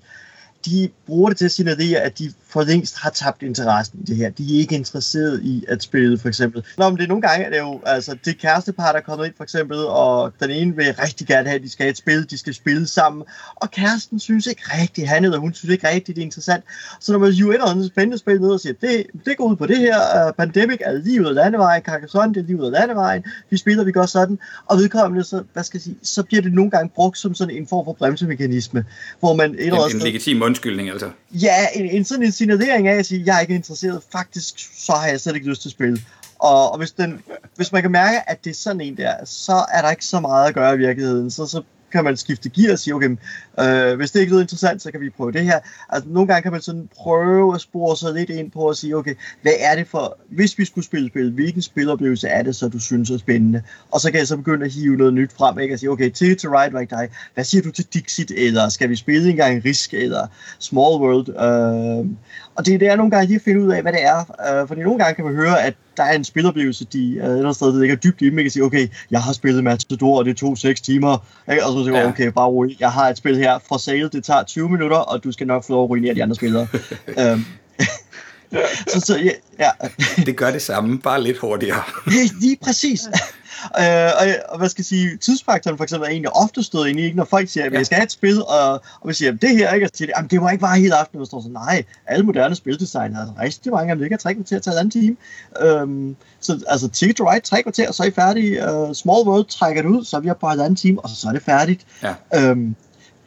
[0.67, 4.17] de bruger det til at signalere, at de for længst har tabt interessen i det
[4.17, 4.31] her.
[4.31, 6.65] De er ikke interesseret i at spille, for eksempel.
[6.79, 9.27] Nå, men det er nogle gange, er det jo, altså, det kærestepar, der er kommet
[9.27, 11.97] ind, for eksempel, og den ene vil rigtig gerne have, at de skal have et
[11.97, 13.25] spil, de skal spille sammen,
[13.57, 16.65] og kæresten synes ikke rigtigt, han eller hun synes ikke rigtigt, det er interessant.
[17.01, 19.45] Så når man jo et eller andet spændende spil ned og siger, det, det går
[19.45, 22.61] ud på det her, uh, Pandemic er lige ud af landevejen, Carcassonne, det er lige
[22.61, 25.97] ud af landevejen, vi spiller, vi gør sådan, og vedkommende, så, hvad skal jeg sige,
[26.03, 28.85] så bliver det nogle gange brugt som sådan en form for bremsemekanisme,
[29.21, 31.11] hvor man et eller andet En, en legitim undskyldning, altså.
[31.31, 34.03] Ja, en, en sådan en signalering af at sige, jeg er ikke interesseret.
[34.13, 34.55] Faktisk,
[34.87, 35.99] så har jeg slet ikke lyst til at spille.
[36.39, 37.23] Og, og hvis, den,
[37.57, 40.21] hvis man kan mærke, at det er sådan en der, så er der ikke så
[40.21, 41.31] meget at gøre i virkeligheden.
[41.31, 43.17] Så, så kan man skifte gear og sige, okay,
[43.61, 45.61] øh, hvis det ikke lyder interessant, så kan vi prøve det her.
[45.89, 48.97] Altså, nogle gange kan man sådan prøve at spore sig lidt ind på at sige,
[48.97, 52.69] okay, hvad er det for, hvis vi skulle spille spil, hvilken spiloplevelse er det så,
[52.69, 53.63] du synes er spændende?
[53.91, 55.75] Og så kan jeg så begynde at hive noget nyt frem, ikke?
[55.75, 57.09] Og sige, okay, til to Ride var ikke dig.
[57.35, 58.33] Hvad siger du til Dixit?
[58.37, 59.95] Eller skal vi spille engang Risk?
[59.95, 60.27] Eller
[60.59, 61.29] Small World?
[61.29, 62.07] Øh,
[62.55, 64.19] og det er der nogle gange lige at finde ud af, hvad det er.
[64.61, 67.25] Øh, fordi nogle gange kan man høre, at der er en spiloplevelse, de øh, et
[67.25, 68.31] eller andet sted ligger dybt i.
[68.31, 71.27] Man kan sige, okay, jeg har spillet Matador, og det tog 6 timer.
[71.51, 71.67] Ikke?
[71.67, 72.09] Og så siger Ja.
[72.09, 72.77] okay, bare rolig.
[72.81, 75.65] Jeg har et spil her for sale, det tager 20 minutter, og du skal nok
[75.65, 76.67] få lov at ruinere de andre spillere.
[77.19, 77.45] øhm,
[78.89, 79.71] så, så ja, ja,
[80.27, 81.83] Det gør det samme, bare lidt hurtigere.
[82.41, 83.01] lige, præcis.
[83.81, 87.01] Øh, og, og hvad skal jeg sige, tidsfaktoren for eksempel er egentlig ofte stået ind
[87.01, 87.17] i, ikke?
[87.17, 89.51] når folk siger, at jeg skal have et spil, og, og vi siger, at det
[89.51, 89.87] her, ikke?
[89.87, 91.85] og så siger de, "Jamen, det må ikke vare hele aftenen, og står så, nej,
[92.07, 95.17] alle moderne spildesign har rigtig mange af dem, ligger tre kvarter til en time.
[95.63, 98.73] Øhm, så altså, Ticket to Ride, tre kvarter, så er I færdige.
[98.73, 101.29] Uh, Small World trækker det ud, så er vi oppe på halvanden time, og så
[101.29, 101.87] er det færdigt.
[102.03, 102.15] Ja.
[102.35, 102.77] Øhm,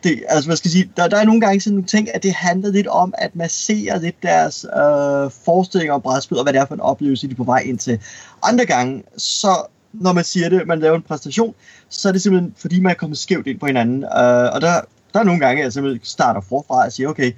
[0.06, 2.24] det, altså, hvad skal jeg sige, der, der er nogle gange sådan nogle ting, at
[2.24, 6.62] det handler lidt om at massere lidt deres øh, forestillinger om brætspil, og hvad det
[6.62, 8.00] er for en oplevelse, de er på vej ind til.
[8.44, 11.56] Andre gange, så når man siger det, man laver en præstation,
[11.90, 14.04] så er det simpelthen, fordi man er kommet skævt ind på hinanden.
[14.04, 14.82] Øh, og der,
[15.14, 17.32] der er nogle gange, at jeg simpelthen starter forfra og siger, okay,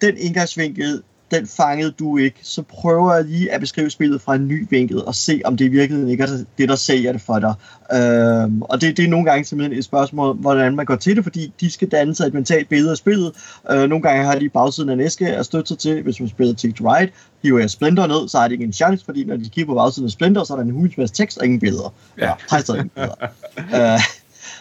[0.00, 4.48] den indgangsvinkel, den fangede du ikke, så prøver jeg lige at beskrive spillet fra en
[4.48, 7.38] ny vinkel og se, om det i virkeligheden ikke er det, der sælger det for
[7.38, 7.54] dig.
[7.92, 11.24] Øhm, og det, det er nogle gange simpelthen et spørgsmål, hvordan man går til det,
[11.24, 13.32] fordi de skal danne sig et mentalt billede af spillet.
[13.70, 16.28] Øh, nogle gange har de bagsiden af en æske at støtte sig til, hvis man
[16.28, 17.10] spiller Tick to Ride,
[17.42, 19.74] hiver jeg Splinter ned, så har de ikke en chance, fordi når de kigger på
[19.74, 21.94] bagsiden af Splinter, så er der en hulens masse tekst og ingen billeder.
[22.18, 22.32] Ja.
[22.50, 23.94] har stadig ingen billeder.
[23.94, 24.00] øh,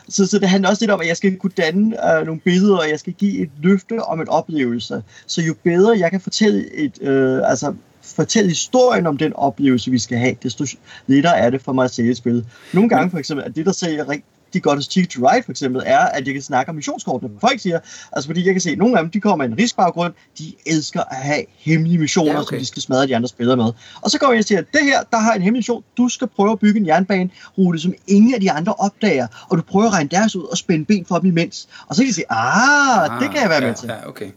[0.09, 2.77] så, så det handler også lidt om, at jeg skal kunne danne øh, nogle billeder,
[2.77, 5.03] og jeg skal give et løfte om en oplevelse.
[5.27, 9.99] Så jo bedre jeg kan fortælle et, øh, altså fortælle historien om den oplevelse, vi
[9.99, 10.65] skal have, desto
[11.07, 12.45] lettere er det for mig at sælge et spil.
[12.73, 14.07] Nogle gange for eksempel, at det, der sælger
[14.47, 17.31] rigtig godt hos Ticket to Ride for eksempel, er, at jeg kan snakke om missionskortene.
[17.41, 17.79] Folk siger,
[18.11, 20.53] altså fordi jeg kan se, at nogle af dem, de kommer med en riskbaggrund, de
[20.65, 22.55] elsker at have hemmelige missioner, Ja, ja, okay.
[22.55, 23.71] som de skal smadre de andre spillere med.
[24.01, 26.09] Og så går jeg og siger, at det her, der har en hemmelig mission, du
[26.09, 29.87] skal prøve at bygge en jernbanerute, som ingen af de andre opdager, og du prøver
[29.87, 31.67] at regne deres ud og spænde ben for dem imens.
[31.87, 33.87] Og så kan de sige, ah, ah det kan jeg være ja, med til.
[33.87, 34.31] Ja, okay.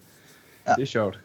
[0.76, 1.18] Det er sjovt.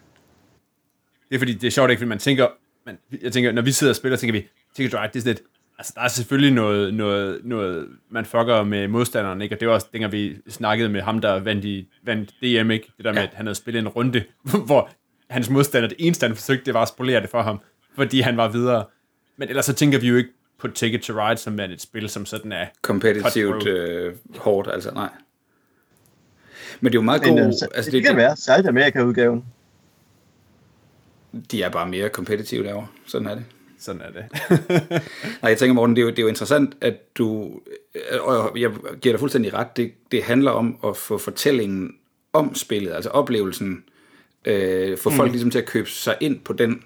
[1.28, 2.46] Det er fordi, det er sjovt ikke, fordi man tænker,
[2.86, 4.46] man, jeg tænker, når vi sidder og spiller, tænker vi,
[4.76, 5.42] Ticket to Ride, det er sådan lidt,
[5.78, 9.56] altså der er selvfølgelig noget, noget, noget man fucker med modstanderen, ikke?
[9.56, 12.92] Og det var også, dengang vi snakkede med ham, der vandt, i, vandt DM, ikke?
[12.96, 13.26] Det der med, Ja.
[13.26, 14.24] at han havde spillet en runde,
[14.66, 14.90] hvor
[15.30, 17.60] hans modstander, det eneste, han forsøgte, det var at spolere det for ham,
[17.94, 18.84] fordi han var videre.
[19.36, 22.08] Men ellers så tænker vi jo ikke på Ticket to Ride, som er et spil,
[22.08, 25.08] som sådan er Kompetitivt øh, hårdt, altså nej.
[26.80, 27.46] Men det er jo meget Men, god...
[27.46, 29.44] øh, så, altså, det, det kan være, særligt Amerika-udgaven.
[31.50, 32.86] De er bare mere kompetitive derovre.
[33.06, 33.44] Sådan er det.
[33.78, 34.24] Sådan er det.
[35.42, 37.60] Nej, jeg tænker, Morten, det er jo, det er jo interessant, at du,
[37.94, 41.94] øh, og jeg giver dig fuldstændig ret, det, det handler om at få fortællingen
[42.32, 43.84] om spillet, altså oplevelsen,
[44.44, 45.16] øh, få mm.
[45.16, 46.82] folk ligesom til at købe sig ind på den,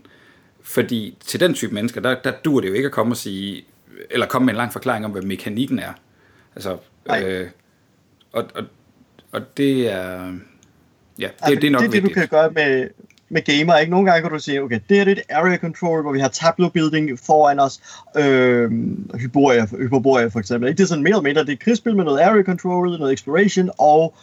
[0.62, 3.64] fordi til den type mennesker, der, der dur det jo ikke at komme og sige,
[4.11, 5.92] eller komme med en lang forklaring om, hvad mekanikken er.
[6.55, 6.79] Altså,
[7.22, 7.46] øh,
[8.33, 8.64] og, og,
[9.33, 10.35] og det er,
[11.18, 12.88] ja, det, altså, det er nok det, er det, du kan gøre med,
[13.31, 13.90] med gamer, ikke?
[13.90, 16.21] Nogle gange kan du sige, okay, det her det er et area control, hvor vi
[16.21, 17.81] har tableau building foran os,
[18.16, 18.71] øh,
[19.14, 20.69] Hyboria, Hyperboria for eksempel.
[20.69, 20.79] Ikke?
[20.79, 23.71] Det er sådan mere eller mindre, det er krigsspil med noget area control, noget exploration,
[23.79, 24.14] og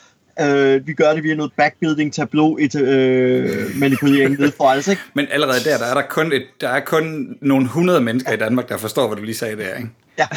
[0.42, 5.02] øh, vi gør det via noget backbuilding, tableau, et, øh, manipulering nede for os, ikke?
[5.14, 8.38] Men allerede der, der er der kun, et, der er kun nogle hundrede mennesker i
[8.38, 9.90] Danmark, der forstår, hvad du lige sagde der, ikke?
[10.20, 10.28] Ja,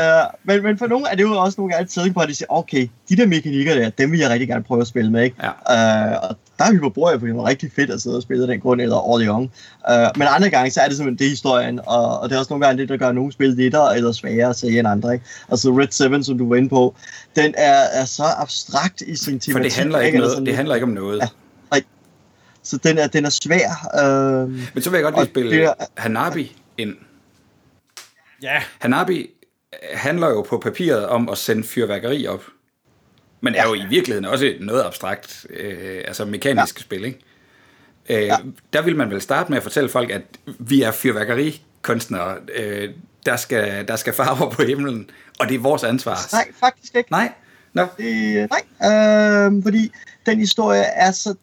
[0.22, 2.34] øh, men, men for nogle er det jo også nogle gange et på, at de
[2.34, 5.22] siger, okay, de der mekanikker der, dem vil jeg rigtig gerne prøve at spille med,
[5.22, 5.36] ikke?
[5.42, 6.12] Ja.
[6.12, 8.80] Øh, og der er Hyperborea for eksempel rigtig fedt at sidde og spille den grund,
[8.80, 9.50] eller Orleans.
[9.90, 12.52] Øh, men andre gange, så er det simpelthen det historien, og, og det er også
[12.52, 15.24] nogle gange det, der gør nogle spil lettere eller sværere at se end andre, ikke?
[15.50, 16.94] Altså Red 7, som du var inde på,
[17.36, 19.52] den er, er så abstrakt i sin tematik.
[19.52, 21.18] For det handler ikke, Eller noget, det handler ikke om noget.
[21.18, 21.28] Ja.
[22.64, 23.68] Så den er, den er svær.
[24.04, 26.94] Øh, Men så vil jeg godt lige spille det Hanabi ind.
[28.42, 29.20] Ja, Hanabi
[29.72, 32.44] øh, handler jo på papiret om at sende fyrværkeri op.
[33.40, 36.82] Men er jo i virkeligheden også noget abstrakt, øh, altså mekanisk ja.
[36.82, 37.18] spil, ikke?
[38.08, 38.36] Øh, ja.
[38.72, 40.22] Der vil man vel starte med at fortælle folk, at
[40.58, 42.36] vi er fyrværkerikunstnere.
[42.54, 42.90] Øh,
[43.26, 46.18] der, skal, der skal farver på himlen, og det er vores ansvar.
[46.32, 47.10] nej, faktisk ikke.
[47.10, 47.32] Nej?
[47.72, 49.92] Nå, Det, nej, øh, fordi
[50.26, 51.34] den historie er så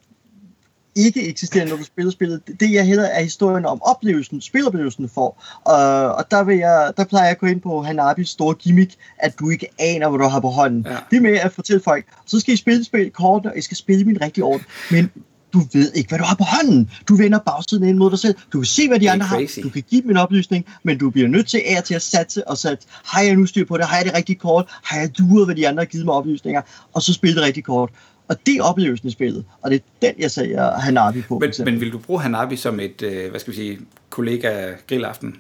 [1.06, 2.42] ikke eksisterende, når du spiller spillet.
[2.60, 5.44] Det jeg hedder er historien om oplevelsen, spiloplevelsen får.
[5.66, 8.96] Uh, og der, vil jeg, der plejer jeg at gå ind på Hanabis store gimmick,
[9.18, 10.86] at du ikke aner, hvad du har på hånden.
[10.90, 10.98] Ja.
[11.12, 14.06] Det med at fortælle folk, så skal I spille spil kort, og I skal spille
[14.06, 14.66] min rigtige orden.
[14.92, 15.12] Men
[15.54, 16.90] du ved ikke, hvad du har på hånden.
[17.10, 18.36] Du vender bagsiden ind mod dig selv.
[18.54, 19.60] Du kan se, hvad de andre crazy.
[19.60, 19.64] har.
[19.64, 22.02] Du kan give dem en oplysning, men du bliver nødt til af og til at
[22.02, 23.86] satse og sætte, har jeg nu styr på det?
[23.86, 24.66] Har jeg det rigtige kort?
[24.84, 26.62] Har jeg duet, hvad de andre har givet mig oplysninger?
[26.94, 27.90] Og så spille det rigtige kort.
[28.30, 29.46] Og det er oplevelsen i spillet.
[29.62, 31.40] Og det er den, jeg siger Hanabi på.
[31.40, 35.36] men, men vil du bruge Hanabi som et, øh, hvad skal vi sige, kollega grillaften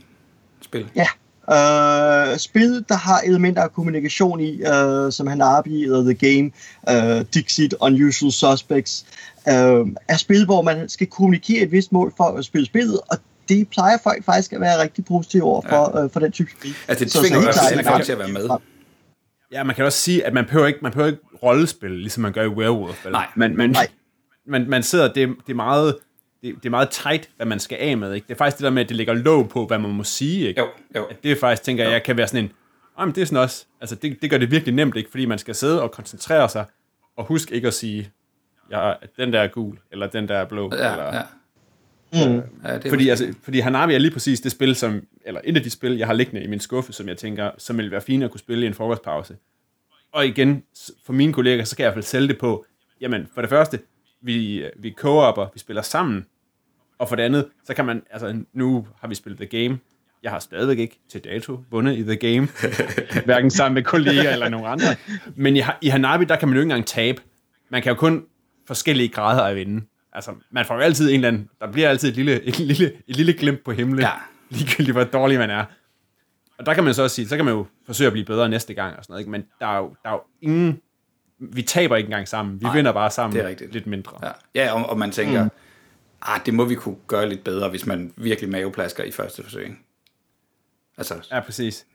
[0.62, 0.86] spil?
[0.96, 1.06] Ja.
[1.52, 6.52] Uh, spil, der har elementer af kommunikation i, uh, som Hanabi eller The Game,
[6.92, 9.06] uh, Dixit, Unusual Suspects,
[9.48, 9.54] uh,
[10.08, 13.18] er spil, hvor man skal kommunikere et vist mål for at spille spillet, og
[13.50, 16.04] det plejer folk faktisk at være rigtig positive over for, ja.
[16.06, 16.74] uh, for den type spil.
[16.88, 18.50] Altså, det Så- så tvinger selv man folk kan- til at være med.
[19.52, 22.34] Ja, man kan også sige, at man behøver ikke, man behøver ikke rollespil, ligesom man
[22.34, 23.06] gør i Werewolf.
[23.06, 23.12] vel?
[23.12, 23.28] Nej.
[23.36, 23.88] man, man, Nej.
[24.46, 25.98] man, man sidder, det, det er meget...
[26.42, 28.14] Det, det er meget tight, hvad man skal af med.
[28.14, 28.28] Ikke?
[28.28, 30.48] Det er faktisk det der med, at det lægger låg på, hvad man må sige.
[30.48, 30.62] Ikke?
[30.62, 31.06] Jo, jo.
[31.06, 32.52] At det er faktisk, tænker jeg, jeg kan være sådan en...
[32.98, 33.66] Ah, men det er sådan også...
[33.82, 35.10] Altså, det, det gør det virkelig nemt, ikke?
[35.10, 36.66] Fordi man skal sidde og koncentrere sig,
[37.18, 38.12] og husk ikke at sige,
[38.72, 40.72] ja, den der er gul, eller den der er blå.
[40.76, 41.22] Ja, eller, ja.
[42.14, 42.20] Mm.
[42.20, 45.58] ja det er fordi, altså, fordi Hanabi er lige præcis det spil, som, eller et
[45.58, 48.02] af de spil, jeg har liggende i min skuffe, som jeg tænker, som vil være
[48.02, 49.36] fint at kunne spille i en frokostpause.
[50.12, 50.64] Og igen,
[51.06, 52.66] for mine kolleger, så kan jeg i hvert fald sælge det på,
[53.02, 53.80] jamen, for det første,
[54.22, 56.26] vi, vi co-opper, vi spiller sammen,
[56.98, 59.80] og for det andet, så kan man, altså, nu har vi spillet The Game,
[60.24, 62.48] jeg har stadigvæk ikke til dato vundet i The Game,
[63.26, 64.96] hverken sammen med kolleger eller nogen andre,
[65.36, 67.22] men i, i Hanabi, der kan man jo ikke engang tabe.
[67.70, 68.26] Man kan jo kun
[68.68, 69.86] forskellige grader af vinde.
[70.14, 72.92] Altså, man får jo altid en eller anden, der bliver altid et lille, et lille,
[73.08, 74.12] et lille glimt på himlen, Ja.
[74.50, 75.66] ligegyldigt hvor dårlig man er.
[76.58, 78.50] Og der kan man så også sige, så kan man jo forsøge at blive bedre
[78.50, 79.32] næste gang og sådan noget, ikke?
[79.32, 80.80] men der er, jo, der er jo ingen,
[81.40, 83.74] vi taber ikke engang sammen, vi Nej, vinder bare sammen det er rigtigt.
[83.74, 84.18] lidt mindre.
[84.24, 85.50] Ja, ja og, og man tænker, mm.
[86.22, 89.76] ah, det må vi kunne gøre lidt bedre, hvis man virkelig maveplasker i første forsøg.
[90.98, 91.86] Altså, Ja, præcis.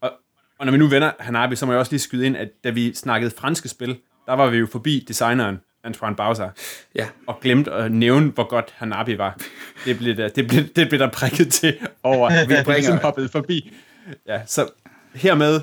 [0.00, 0.12] Og,
[0.58, 2.70] og når vi nu vender Hanabi, så må jeg også lige skyde ind, at da
[2.70, 6.48] vi snakkede franske spil, der var vi jo forbi designeren, Antoine Bauza,
[6.94, 9.38] ja, og glemte at nævne, hvor godt Hanabi var.
[9.84, 13.72] Det blev der, det blev, det blev der prikket til over, vi bringer- hoppede forbi.
[14.28, 14.68] Ja, så
[15.14, 15.60] hermed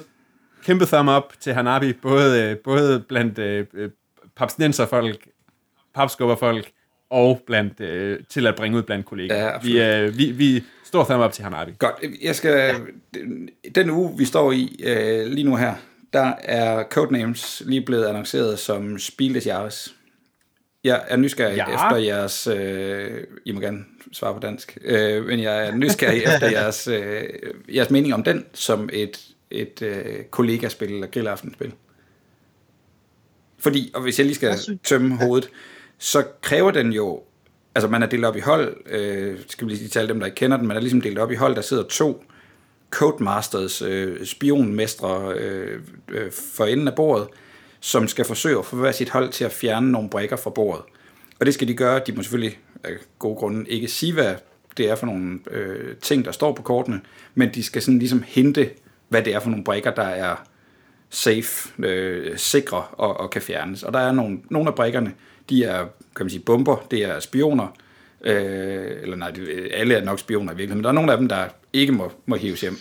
[0.63, 3.89] kæmpe thumb up til Hanabi, både, øh, både blandt øh, øh,
[4.35, 5.27] papsnenserfolk,
[5.95, 6.71] papskubberfolk,
[7.09, 9.35] og blandt, øh, til at bringe ud blandt kolleger.
[9.35, 9.75] Ja, absolut.
[9.75, 11.71] vi, øh, vi, vi stor thumb up til Hanabi.
[11.79, 11.95] godt.
[12.23, 12.75] Jeg skal,
[13.75, 15.73] den uge, vi står i øh, lige nu her,
[16.13, 19.93] der er Codenames lige blevet annonceret som Spiel des Jahres.
[20.83, 21.65] Jeg er nysgerrig Ja.
[21.65, 22.47] efter jeres...
[22.47, 24.77] Øh, I må gerne svare på dansk.
[24.81, 27.23] Øh, men jeg er nysgerrig efter jeres, øh,
[27.75, 29.19] jeres mening om den som et,
[29.51, 31.73] et øh, kollegaspil eller grillaftenspil.
[33.59, 35.49] Fordi, og hvis jeg lige skal tømme hovedet,
[35.97, 37.23] så kræver den jo,
[37.75, 40.35] altså man er delt op i hold, øh, skal vi lige tale dem, der ikke
[40.35, 42.23] kender den, man er ligesom delt op i hold, der sidder to
[42.89, 47.27] Codemasters, øh, spionmestre øh, øh, for enden af bordet,
[47.87, 50.83] som skal forsøge at få hver sit hold til at fjerne nogle brækker fra bordet.
[51.39, 54.35] Og det skal de gøre, de må selvfølgelig af gode grunde ikke sige, hvad
[54.77, 57.01] det er for nogle øh, ting, der står på kortene,
[57.35, 58.69] men de skal sådan ligesom hente,
[59.09, 60.35] hvad det er for nogle brækker, der er
[61.09, 63.83] safe, øh, sikre og, og kan fjernes.
[63.83, 65.13] Og der er nogle, nogle af brikkerne,
[65.49, 65.79] de er,
[66.15, 67.67] kan man sige, bomber, det er spioner,
[68.21, 69.33] øh, eller nej,
[69.73, 72.11] alle er nok spioner i virkeligheden, men der er nogle af dem, der ikke må,
[72.25, 72.77] må hives hjem.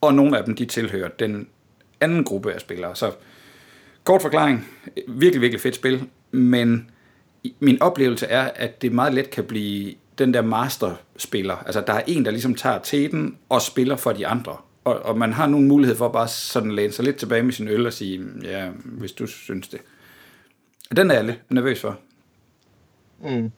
[0.00, 1.48] Og nogle af dem, de tilhører den
[2.00, 2.96] anden gruppe af spillere.
[2.96, 3.12] Så
[4.04, 4.68] kort forklaring,
[5.08, 6.90] virkelig, virkelig fedt spil, men
[7.60, 11.56] min oplevelse er, at det meget let kan blive den der masterspiller.
[11.56, 14.56] Altså, der er en, der ligesom tager teten og spiller for de andre.
[14.84, 17.68] Og, og man har nogen mulighed for bare sådan læne sig lidt tilbage med sin
[17.68, 19.80] øl og sige, ja, hvis du synes det.
[20.96, 21.98] Den er jeg lidt nervøs for.
[23.20, 23.50] Mm.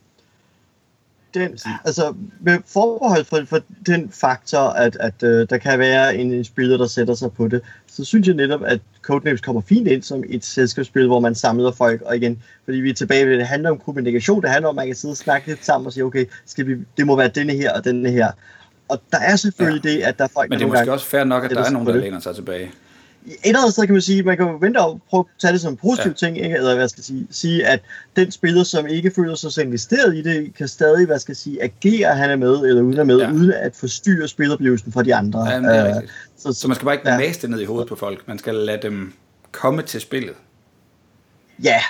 [1.34, 6.32] Den, altså, med forbehold for, for den faktor, at, at uh, der kan være en,
[6.32, 9.88] en spiller, der sætter sig på det, så synes jeg netop, at Codenames kommer fint
[9.88, 13.38] ind som et selskabsspil, hvor man samler folk, og igen, fordi vi er tilbage ved
[13.38, 15.86] det, handler om kommunikation, det handler om, at man kan sidde og snakke lidt sammen
[15.86, 18.30] og sige, okay, skal vi, det må være denne her og denne her.
[18.88, 19.90] Og der er selvfølgelig ja.
[19.90, 21.70] det, at der er folk, Men det er måske også fair nok, at der er
[21.70, 22.70] nogen, der læner sig tilbage
[23.26, 25.52] et eller andet sted kan man sige, man kan jo vente og prøve at tage
[25.52, 26.26] det som en positiv ja.
[26.26, 26.56] ting, ikke?
[26.56, 27.80] eller hvad skal jeg sige, sige, at
[28.16, 31.36] den spiller, som ikke føler sig så investeret i det, kan stadig, hvad skal jeg
[31.36, 33.32] sige, agere, han er med, eller uden at med, ja.
[33.32, 35.48] uden at forstyrre spilleoplevelsen for de andre.
[35.50, 37.18] Ja, det er uh, så, så man skal bare ikke ja.
[37.18, 39.12] mase det ned i hovedet på folk, man skal lade dem
[39.52, 40.34] komme til spillet.
[41.62, 41.80] Ja,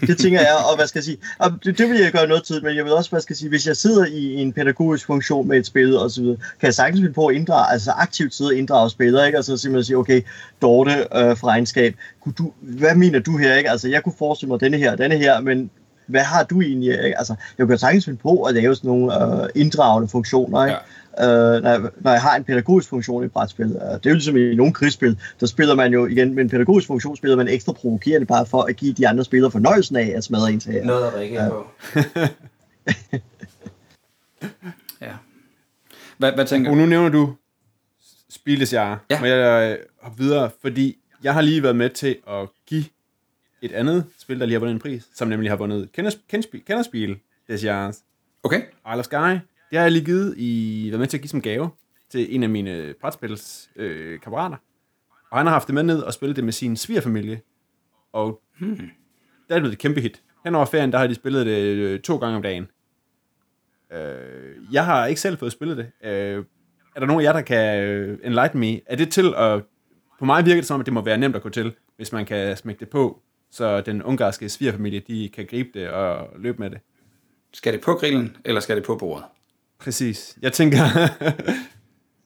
[0.00, 2.44] det tænker jeg, og hvad skal jeg sige, og det, det vil jeg gøre noget
[2.44, 5.06] tid, men jeg vil også, hvad skal jeg sige, hvis jeg sidder i en pædagogisk
[5.06, 7.90] funktion med et spil og så videre, kan jeg sagtens finde på at inddrage, altså
[7.90, 9.38] aktivt sidde og inddrage spillere, ikke?
[9.38, 10.22] og så simpelthen sige, okay,
[10.62, 13.70] Dorte øh, fra regnskab, kunne du, hvad mener du her, ikke?
[13.70, 15.70] Altså, jeg kunne forestille mig denne her og denne her, men
[16.06, 17.18] hvad har du egentlig, ikke?
[17.18, 20.72] Altså, jeg kan sagtens finde på at lave sådan nogle øh, inddragende funktioner, ikke?
[20.72, 20.78] Ja
[21.20, 23.66] øh, når, jeg, når jeg har en pædagogisk funktion i et brætspil.
[23.66, 26.50] Uh, det er jo ligesom i nogle krigsspil, der spiller man jo igen med en
[26.50, 30.12] pædagogisk funktion, spiller man ekstra provokerende bare for at give de andre spillere fornøjelsen af
[30.16, 31.66] at smadre en til Noget at række uh, på.
[35.06, 35.12] ja.
[36.18, 36.76] Hvad, hvad tænker du?
[36.76, 37.34] Nu nævner du
[38.30, 39.20] Spilesjære, ja.
[39.20, 42.84] må jeg hoppe videre, fordi jeg har lige været med til at give
[43.62, 45.92] et andet spil, der lige har vundet en pris, som nemlig har vundet
[46.66, 48.02] Kenderspil des Jahres.
[48.42, 48.62] Okay.
[48.92, 49.38] Isle of Sky,
[49.74, 51.70] det har jeg lige givet i, været med til at give som gave
[52.10, 54.56] til en af mine brætspils øh, kammerater.
[55.30, 57.40] Og han har haft det med ned og spillet det med sin svigerfamilie.
[58.12, 58.90] Og hmm.
[59.48, 60.22] der er det et kæmpe hit.
[60.44, 62.66] Hen over ferien, der har de spillet det øh, to gange om dagen.
[63.92, 65.86] Øh, jeg har ikke selv fået spillet det.
[66.04, 66.44] Øh,
[66.96, 68.80] er der nogen af jer, der kan øh, enlighten me?
[68.86, 69.62] Er det til at...
[70.18, 72.26] På mig virker det som, at det må være nemt at gå til, hvis man
[72.26, 76.70] kan smække det på, så den ungarske svigerfamilie, de kan gribe det og løbe med
[76.70, 76.80] det.
[77.52, 79.24] Skal det på grillen, eller skal det på bordet?
[79.78, 80.36] Præcis.
[80.42, 80.78] Jeg tænker...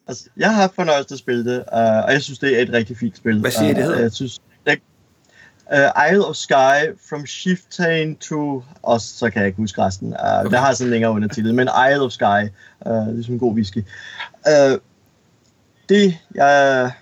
[0.08, 2.72] altså, jeg har haft fornøjelse at spille det, uh, og jeg synes, det er et
[2.72, 3.40] rigtig fint spil.
[3.40, 4.00] Hvad siger det hedder?
[4.00, 4.78] Jeg synes, det,
[5.72, 8.62] uh, Isle of Sky, From Shiftain to...
[8.82, 10.08] Og så kan jeg ikke huske resten.
[10.08, 10.50] Uh, okay.
[10.50, 12.22] Der har sådan længere undertitel, men Isle of Sky,
[12.86, 13.84] uh, det er som en god whisky.
[14.46, 14.78] Uh,
[15.88, 16.92] det, jeg...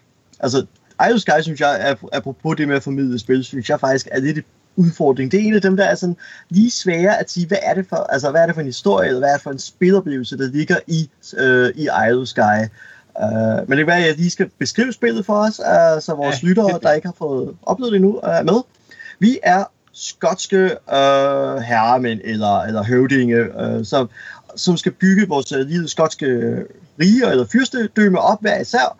[0.40, 0.66] Altså,
[1.06, 4.20] Isle of Sky, synes jeg, apropos det med at formidle spil, synes jeg faktisk er
[4.20, 4.44] lidt et
[4.77, 5.33] udfordring.
[5.33, 6.17] Det er en af dem, der er sådan
[6.51, 9.09] lige svære at sige, hvad er det for, altså, hvad er det for en historie,
[9.09, 12.41] eller hvad er det for en spiloplevelse, der ligger i, øh, i of Sky.
[13.21, 16.15] Uh, men det kan være, at jeg lige skal beskrive spillet for os, uh, så
[16.17, 16.49] vores ja.
[16.49, 18.62] lyttere, der ikke har fået oplevet det endnu, er med.
[19.19, 24.09] Vi er skotske uh, herremænd eller, eller høvdinge, uh, som,
[24.57, 26.57] som skal bygge vores uh, lille skotske
[27.01, 28.99] rige eller fyrstedømme op hver især,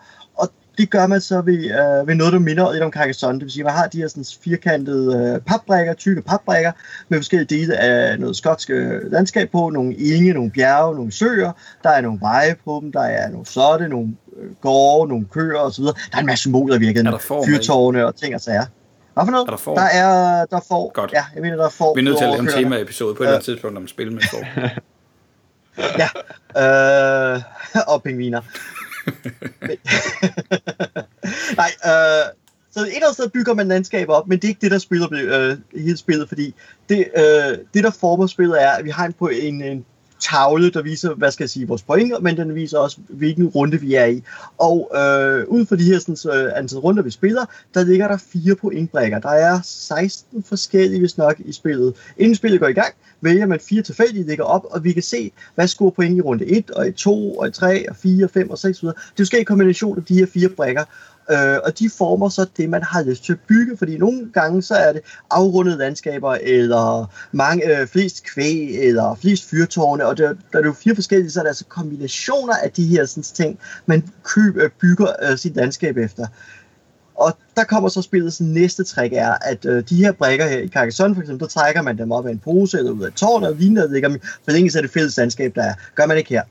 [0.77, 3.39] det gør man så ved, øh, ved noget, der minder lidt om Carcassonne.
[3.39, 6.71] Det vil sige, man har de her sådan firkantede øh, papbrækker, tykke papbrækker,
[7.09, 11.51] med forskellige dele af noget skotsk øh, landskab på, nogle inge, nogle bjerge, nogle søer,
[11.83, 15.59] der er nogle veje på dem, der er nogle slotte, nogle øh, gårde, nogle køer
[15.59, 15.83] osv.
[15.83, 18.65] Der er en masse symboler virkelig, fyrtårne og ting og sager.
[19.13, 19.47] Hvad for noget?
[19.47, 19.75] Er der får?
[19.75, 20.91] Der er, der får.
[20.93, 21.11] Godt.
[21.13, 21.95] Ja, jeg mener, der er får.
[21.95, 24.11] Vi er nødt til at lave en tema-episode på et eller andet tidspunkt om spil
[24.11, 24.43] med får.
[26.01, 26.09] ja,
[27.35, 27.41] øh,
[27.93, 28.41] og pingviner.
[31.59, 32.25] Nej, øh,
[32.71, 34.77] så et eller andet sted bygger man landskaber op, men det er ikke det, der
[34.77, 36.55] spiller øh, hele spillet, fordi
[36.89, 39.85] det, øh, det, der former spillet, er, at vi har en, på en, en
[40.19, 43.81] tavle, der viser, hvad skal jeg sige, vores point, men den viser også, hvilken runde
[43.81, 44.23] vi er i.
[44.57, 48.17] Og øh, ud fra de her sådan, øh, antal runder, vi spiller, der ligger der
[48.17, 49.19] fire pointbrækker.
[49.19, 51.93] Der er 16 forskellige, hvis nok, i spillet.
[52.17, 55.31] Inden spillet går i gang, vælger man fire tilfældige, ligger op, og vi kan se,
[55.55, 58.49] hvad scorer point i runde 1, og i 2, og i 3, og 4, 5
[58.49, 58.95] og 6 videre.
[59.17, 60.83] Det er jo i kombination af de her fire brækker,
[61.31, 64.61] øh, og de former så det, man har lyst til at bygge, fordi nogle gange
[64.61, 65.01] så er det
[65.31, 70.73] afrundede landskaber, eller mange, øh, flest kvæg, eller flest fyrtårne, og der, der er jo
[70.73, 74.69] fire forskellige, så er der altså kombinationer af de her sådan, ting, man køb, øh,
[74.81, 76.27] bygger øh, sit landskab efter.
[77.15, 80.67] Og der kommer så spillets næste trick er, at øh, de her brækker her i
[80.67, 83.13] Carcassonne for eksempel, der trækker man dem op af en pose eller ud af et
[83.13, 84.09] tårn og lignende, ligger
[84.43, 85.73] for længe så er det fælles landskab, der er.
[85.95, 86.43] Gør man ikke her.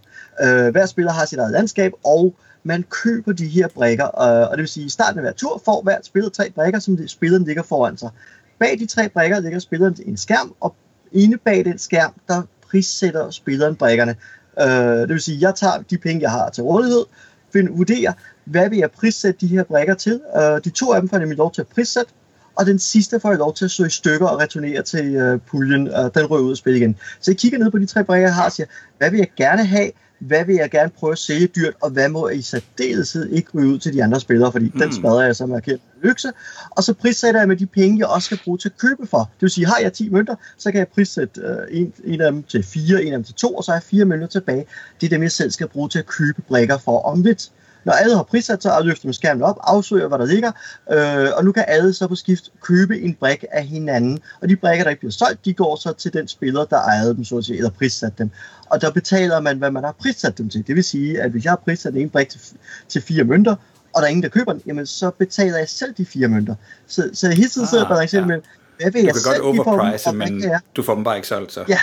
[0.42, 2.34] Øh, hver spiller har sit eget landskab, og
[2.66, 5.62] man køber de her brækker, øh, og det vil sige, i starten af hver tur
[5.64, 8.10] får hver spiller tre brækker, som spilleren ligger foran sig.
[8.58, 10.74] Bag de tre brækker ligger spilleren en skærm, og
[11.12, 14.16] inde bag den skærm, der prissætter spilleren brækkerne.
[14.60, 17.04] Øh, det vil sige, jeg tager de penge, jeg har til rådighed,
[17.52, 18.12] find, vurderer,
[18.44, 20.20] hvad vil jeg prissætte de her brækker til.
[20.36, 22.12] Øh, de to af dem får nemlig lov til at prissætte,
[22.56, 25.88] og den sidste får jeg lov til at søge stykker og returnere til øh, puljen,
[25.88, 26.96] og den rører ud og spille igen.
[27.20, 28.66] Så jeg kigger ned på de tre brækker, jeg har, og siger,
[28.98, 32.08] hvad vil jeg gerne have, hvad vil jeg gerne prøve at sælge dyrt, og hvad
[32.08, 34.80] må i særdeleshed ikke ryge ud til de andre spillere, fordi mm.
[34.80, 36.32] den smadrer jeg så markeret økse.
[36.70, 39.18] Og så prissætter jeg med de penge, jeg også skal bruge til at købe for.
[39.18, 42.32] Det vil sige, har jeg 10 mønter, så kan jeg prissætte øh, en, en af
[42.32, 44.66] dem til 4, en af dem til 2, og så har jeg 4 mønter tilbage.
[45.00, 47.50] Det er dem, jeg selv skal bruge til at købe brækker for om lidt.
[47.86, 50.52] Når alle har prissat sig, og løfter med skærmen op, afsøger, hvad der ligger,
[50.92, 54.18] øh, og nu kan alle så på skift købe en brik af hinanden.
[54.40, 57.14] Og de brikker, der ikke bliver solgt, de går så til den spiller, der ejede
[57.16, 58.30] dem, så at sige, eller prissat dem.
[58.70, 60.66] Og der betaler man, hvad man har prissat dem til.
[60.66, 62.40] Det vil sige, at hvis jeg har prissat en brik til,
[62.88, 63.56] til fire mønter,
[63.94, 66.54] og der er ingen, der køber den, jamen så betaler jeg selv de fire mønter.
[66.86, 68.26] Så, så hele tiden sidder ah, balancerer ja.
[68.26, 68.40] med,
[68.80, 70.44] hvad vil du jeg kan godt overprice, men
[70.76, 71.64] du får dem bare ikke solgt, så.
[71.68, 71.78] Ja,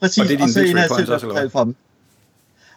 [0.00, 0.18] præcis.
[0.18, 1.74] Og det er din og så en af points også, eller hvad?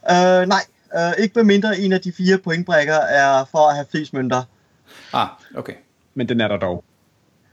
[0.09, 0.61] Uh, nej,
[0.95, 4.43] Uh, ikke med mindre en af de fire pointbrækker er for at have flest mønter.
[5.13, 5.73] Ah, okay.
[6.13, 6.83] Men den er der dog.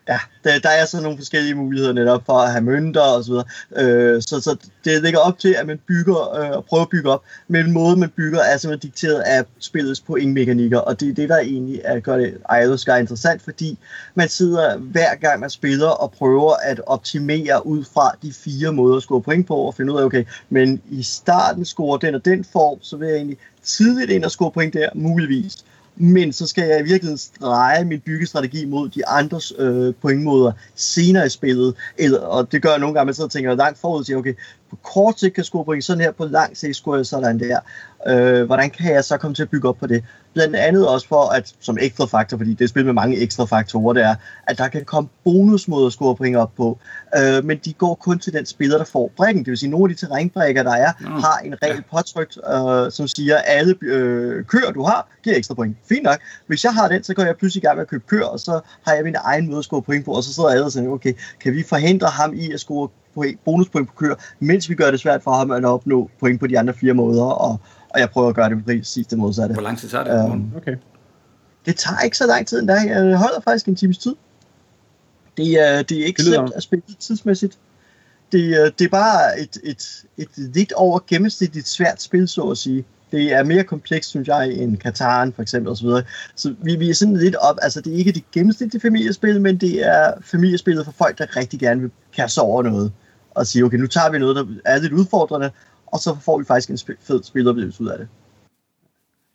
[0.09, 3.31] Ja, der, der er så nogle forskellige muligheder netop for at have mønter og så
[3.31, 3.45] videre.
[3.77, 7.11] Øh, så, så det ligger op til, at man bygger øh, og prøver at bygge
[7.11, 7.25] op.
[7.49, 10.79] Men måden man bygger, er simpelthen dikteret af spillets pointmekanikker.
[10.79, 13.79] Og det er det, der egentlig er, gør det Isle Sky interessant, fordi
[14.15, 18.97] man sidder hver gang, man spiller og prøver at optimere ud fra de fire måder
[18.97, 22.25] at score point på, og finde ud af, okay, men i starten scorer den og
[22.25, 25.65] den form, så vil jeg egentlig tidligt ind og score point der, muligvis
[26.01, 31.27] men så skal jeg i virkeligheden dreje min byggestrategi mod de andres øh, pointmåder senere
[31.27, 31.75] i spillet.
[31.99, 34.07] Eller, og det gør jeg nogle gange, at man sidder og tænker langt forud og
[34.07, 34.35] siger, okay,
[34.71, 37.59] på kort sigt kan score point sådan her, på lang sigt scorer jeg sådan der.
[38.07, 40.05] Øh, hvordan kan jeg så komme til at bygge op på det?
[40.35, 43.45] Blandt andet også for, at som ekstra faktor, fordi det er spil med mange ekstra
[43.45, 44.15] faktorer, det er,
[44.47, 46.79] at der kan komme bonusmåder at score point op på.
[47.17, 49.45] Øh, men de går kun til den spiller, der får brækken.
[49.45, 51.07] Det vil sige, nogle af de terrænbrækker, der er, mm.
[51.07, 55.55] har en regel påtrykt, øh, som siger, at alle øh, køer, du har, giver ekstra
[55.55, 55.77] point.
[55.89, 56.19] Fint nok.
[56.47, 58.41] Hvis jeg har den, så går jeg pludselig i gang med at købe køer, og
[58.41, 60.73] så har jeg min egen måde at score point på, og så sidder alle og
[60.73, 62.89] siger, okay, kan vi forhindre ham i at score
[63.45, 66.59] bonuspoint på køer, mens vi gør det svært for ham at opnå point på de
[66.59, 69.53] andre fire måder, og, og jeg prøver at gøre det præcis det modsatte.
[69.53, 70.33] Hvor lang tid tager det?
[70.33, 70.77] Um, okay.
[71.67, 72.75] Det tager ikke så lang tid endda.
[72.75, 74.15] Jeg holder faktisk en times tid.
[75.37, 77.59] Det er, det er ikke det slemt at spille tidsmæssigt.
[78.33, 82.85] Det, det er bare et, et, et lidt over gennemsnitligt svært spil, så at sige.
[83.11, 85.87] Det er mere komplekst, synes jeg, end Kataren for eksempel osv.
[85.87, 86.03] Så,
[86.37, 89.57] så vi, vi er sådan lidt op, altså det er ikke det gennemsnitlige familiespil, men
[89.57, 92.93] det er familiespillet for folk, der rigtig gerne vil kaste over noget
[93.31, 95.51] og sige, okay, nu tager vi noget, der er lidt udfordrende,
[95.87, 98.09] og så får vi faktisk en fed spiloplevelse ud af det.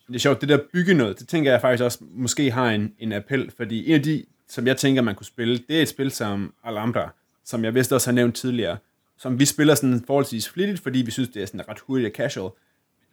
[0.08, 2.94] Det er sjovt, det der bygge noget, det tænker jeg faktisk også måske har en,
[3.00, 5.90] en appel, fordi en af de, som jeg tænker, man kunne spille, det er et
[5.90, 7.14] spil som Alhambra,
[7.46, 8.78] som jeg vist også har nævnt tidligere,
[9.18, 12.16] som vi spiller sådan forholdsvis flittigt, fordi vi synes, det er sådan ret hurtigt og
[12.16, 12.52] casual.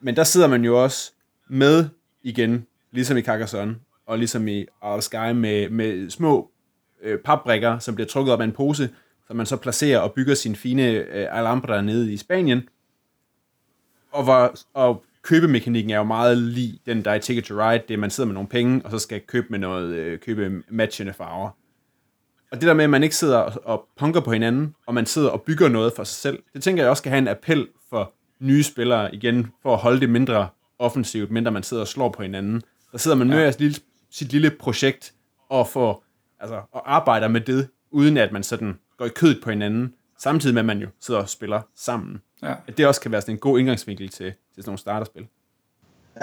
[0.00, 1.12] Men der sidder man jo også
[1.48, 1.88] med
[2.22, 3.76] igen, ligesom i Carcassonne,
[4.06, 6.50] og ligesom i Isle Sky, med, med små
[7.02, 8.90] øh, papbrikker, som bliver trukket op af en pose,
[9.26, 12.68] som man så placerer og bygger sin fine øh, Alhambra nede i Spanien.
[14.12, 17.82] Og, hvor, og købemekanikken er jo meget lige den, der er i Ticket to Ride.
[17.88, 20.62] Det er, man sidder med nogle penge, og så skal købe med noget, øh, købe
[20.68, 21.50] matchende farver.
[22.50, 25.28] Og det der med, at man ikke sidder og punker på hinanden, og man sidder
[25.28, 28.12] og bygger noget for sig selv, det tænker jeg også skal have en appel for
[28.40, 32.22] nye spillere igen, for at holde det mindre offensivt, mindre man sidder og slår på
[32.22, 32.62] hinanden.
[32.92, 33.50] Der sidder man med ja.
[33.50, 33.76] sit, lille,
[34.10, 35.12] sit lille projekt
[35.48, 36.04] og får,
[36.40, 40.54] altså, og arbejder med det, uden at man sådan går i kødet på hinanden, samtidig
[40.54, 42.22] med at man jo sidder og spiller sammen.
[42.42, 42.54] Ja.
[42.66, 45.26] At det også kan være sådan en god indgangsvinkel til, til sådan nogle starterspil.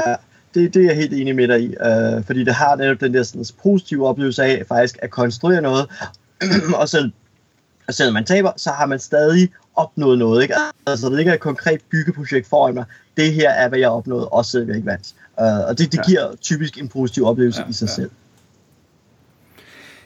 [0.05, 0.15] Ja,
[0.53, 3.13] det, det er jeg helt enig med dig i, øh, fordi det har netop den
[3.13, 5.89] der sådan, positive oplevelse af faktisk at konstruere noget,
[6.81, 7.11] og selv,
[7.87, 10.43] og selvom man taber, så har man stadig opnået noget.
[10.43, 10.55] Ikke?
[10.87, 12.85] Altså, der ligger et konkret byggeprojekt foran mig.
[13.17, 15.13] Det her er, hvad jeg opnået, også selvom jeg ikke vandt.
[15.37, 17.93] Uh, og det, det giver typisk en positiv oplevelse ja, i sig ja.
[17.93, 18.11] selv.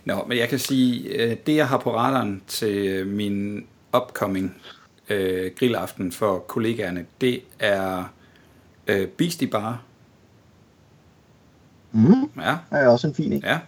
[0.05, 3.65] Nå, men jeg kan sige, øh, det jeg har på radaren til min
[3.97, 4.55] upcoming
[5.09, 8.03] øh, grillaften for kollegaerne, det er
[8.87, 9.81] øh, Beastie Bar.
[11.91, 12.29] Mm.
[12.41, 12.57] Ja.
[12.69, 13.43] Det er også en fin en.
[13.43, 13.59] Ja.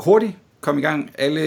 [0.00, 0.32] Hurtigt,
[0.62, 1.10] kom i gang.
[1.18, 1.42] Alle,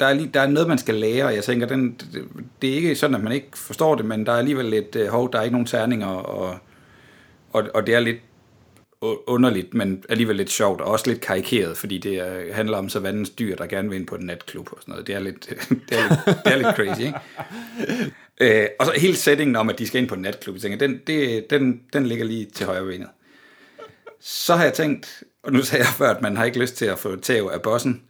[0.00, 2.24] der, er lige, der er noget, man skal lære, og jeg tænker, den, det,
[2.62, 5.08] det er ikke sådan, at man ikke forstår det, men der er alligevel lidt, øh,
[5.08, 6.58] hov, der er ikke nogen terninger, og,
[7.52, 8.18] og, og det er lidt
[9.26, 13.30] underligt, men alligevel lidt sjovt, og også lidt karikeret, fordi det er, handler om savannens
[13.30, 15.06] dyr, der gerne vil ind på en natklub og sådan noget.
[15.06, 15.48] Det er lidt,
[15.88, 17.18] det er lidt, det er lidt crazy, ikke?
[18.40, 20.78] Øh, og så hele settingen om, at de skal ind på en natklub, jeg tænker,
[20.78, 23.08] den, det, den, den ligger lige til højre benet.
[24.20, 26.84] Så har jeg tænkt, og nu sagde jeg før, at man har ikke lyst til
[26.84, 28.02] at få tæv af bossen.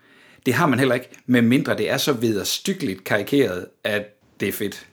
[0.48, 4.02] Det har man heller ikke, med mindre det er så vederstykkeligt karikeret, at
[4.40, 4.86] det er fedt.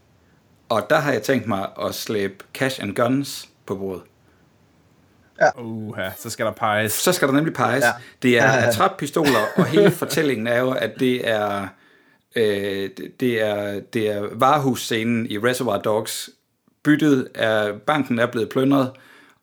[0.69, 4.01] Og der har jeg tænkt mig at slæbe Cash and Guns på bordet.
[5.57, 6.91] Uh, så skal der peges.
[6.91, 7.81] Så skal der nemlig peges.
[7.83, 7.87] Ja.
[7.87, 7.93] Ja.
[8.21, 11.67] Det er attrappistoler, og hele fortællingen er jo, at det er,
[12.35, 16.29] øh, det- det er, det er varehusscenen i Reservoir Dogs.
[16.83, 18.91] Byttet er, banken er blevet plyndret,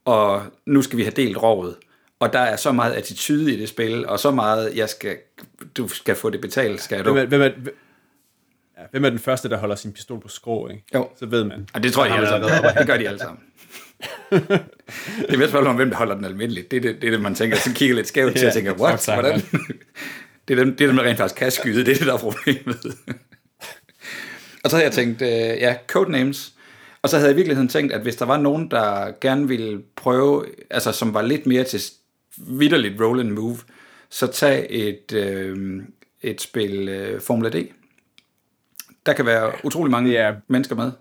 [0.04, 1.76] og nu skal vi have delt rovet.
[2.23, 5.16] Og der er så meget attitude i det spil, og så meget, jeg skal,
[5.77, 7.12] du skal få det betalt, skal du.
[7.12, 7.70] Hvem er, hvem, er,
[8.79, 10.85] ja, hvem er den første, der holder sin pistol på skrå, ikke?
[10.95, 11.09] Jo.
[11.18, 11.68] Så ved man.
[11.75, 12.51] Og det tror jeg, de alle sammen.
[12.79, 13.41] Det gør de alle sammen.
[14.31, 16.70] det er mest spørgsmål om, hvem der holder den almindeligt.
[16.70, 18.73] Det er det, det, er det man tænker, så kigger lidt skævt til og tænker,
[18.73, 19.01] what?
[19.01, 19.41] fuck, Hvordan?
[20.49, 21.85] det, er dem, det er dem, der rent faktisk kan skyde.
[21.85, 22.97] Det er det, der er problemet.
[24.64, 26.53] og så havde jeg tænkt, øh, ja, Codenames.
[27.03, 29.83] Og så havde jeg i virkeligheden tænkt, at hvis der var nogen, der gerne ville
[29.97, 31.81] prøve, altså som var lidt mere til
[32.37, 33.57] vidderligt roll and move,
[34.11, 35.83] så tag et, øh,
[36.22, 37.68] et spil øh, Formula D.
[39.07, 40.93] Der kan være utrolig mange er- mennesker med.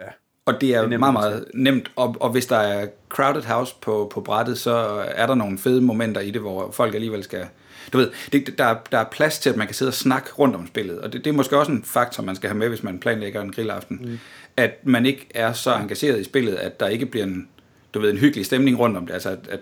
[0.00, 0.04] Ja.
[0.46, 1.90] Og det er, Det er nemt meget, meget nemt.
[1.96, 4.72] Og, og hvis der er crowded house på, på brættet, så
[5.14, 7.46] er der nogle fede momenter i det, hvor folk alligevel skal...
[7.92, 10.32] Du ved, det, der, er- der er plads til, at man kan sidde og snakke
[10.32, 11.00] rundt om spillet.
[11.00, 13.40] Og det, det er måske også en faktor, man skal have med, hvis man planlægger
[13.40, 13.98] en grillaften.
[14.02, 14.18] Mm.
[14.56, 17.48] At man ikke er så engageret i spillet, at der ikke bliver en,
[17.94, 19.14] du ved, en hyggelig stemning rundt om det.
[19.14, 19.60] Altså, at, at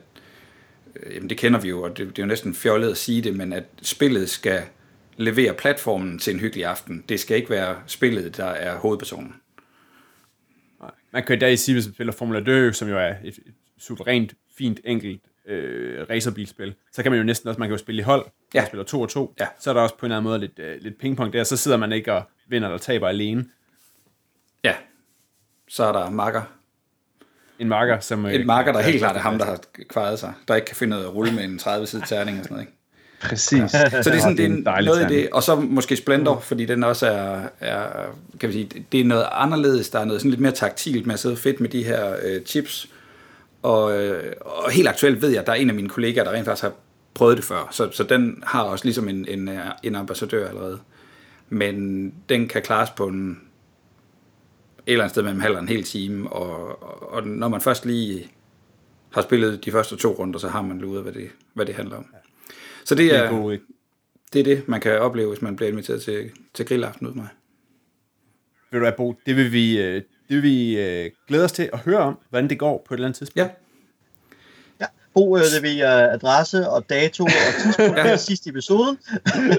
[1.15, 3.37] jamen det kender vi jo, og det, det er jo næsten fjollet at sige det,
[3.37, 4.63] men at spillet skal
[5.17, 7.05] levere platformen til en hyggelig aften.
[7.09, 9.35] Det skal ikke være spillet, der er hovedpersonen.
[10.81, 10.91] Nej.
[11.13, 13.55] Man kan i dag sige, hvis man spiller Formula 2, som jo er et, et
[13.79, 17.99] suverænt, fint, enkelt øh, racerbilspil, så kan man jo næsten også, man kan jo spille
[18.01, 18.61] i hold, Ja.
[18.61, 19.47] man spiller to og to, Ja.
[19.59, 21.57] så er der også på en eller anden måde lidt, øh, lidt pingpong der, så
[21.57, 23.45] sidder man ikke og vinder eller taber alene.
[24.65, 24.75] Ja,
[25.69, 26.43] så er der makker.
[27.59, 28.27] En marker, som...
[28.27, 30.33] øh, Et marker, der helt klart er ham, der har kvaret sig.
[30.49, 32.67] Der ikke kan finde af at rulle med en 30-side terning og sådan noget.
[32.67, 32.79] Ikke?
[33.21, 33.71] Præcis.
[33.71, 35.11] Så det er sådan, det er en noget i terning.
[35.11, 35.29] det.
[35.33, 37.87] Og så måske Splendor, fordi den også er, er,
[38.41, 39.89] kan vi sige, det er noget anderledes.
[39.89, 42.43] Der er noget sådan lidt mere taktilt med at sidde fedt med de her øh,
[42.43, 42.89] chips.
[43.63, 46.33] Og, øh, og helt aktuelt ved jeg, at der er en af mine kollegaer, der
[46.33, 46.73] rent faktisk har
[47.15, 47.69] prøvet det før.
[47.71, 50.79] Så, så den har også ligesom en, en, øh, en ambassadør allerede.
[51.49, 53.41] Men den kan klares på en,
[54.87, 56.33] eller andet sted mellem halv og en hel time.
[56.33, 58.31] Og, og, og når man først lige
[59.11, 61.97] har spillet de første to runder, så har man luret, hvad det, hvad det handler
[61.97, 62.07] om.
[62.85, 63.59] Så det Det er, er god,
[64.33, 67.23] det er det, man kan opleve, hvis man bliver inviteret til, til grillaften ud med
[67.23, 67.31] mig.
[68.71, 71.71] Ved du hvad, Bo, det vil vi, øh, det vil vi øh, glæde os til
[71.73, 73.39] at høre om, hvordan det går på et eller andet tidspunkt.
[73.39, 73.49] Ja,
[74.81, 74.87] Ja.
[75.15, 77.31] Bo øh, leverer adresse og dato og
[77.63, 78.17] tidspunkt ja.
[78.17, 78.99] sidste episoden.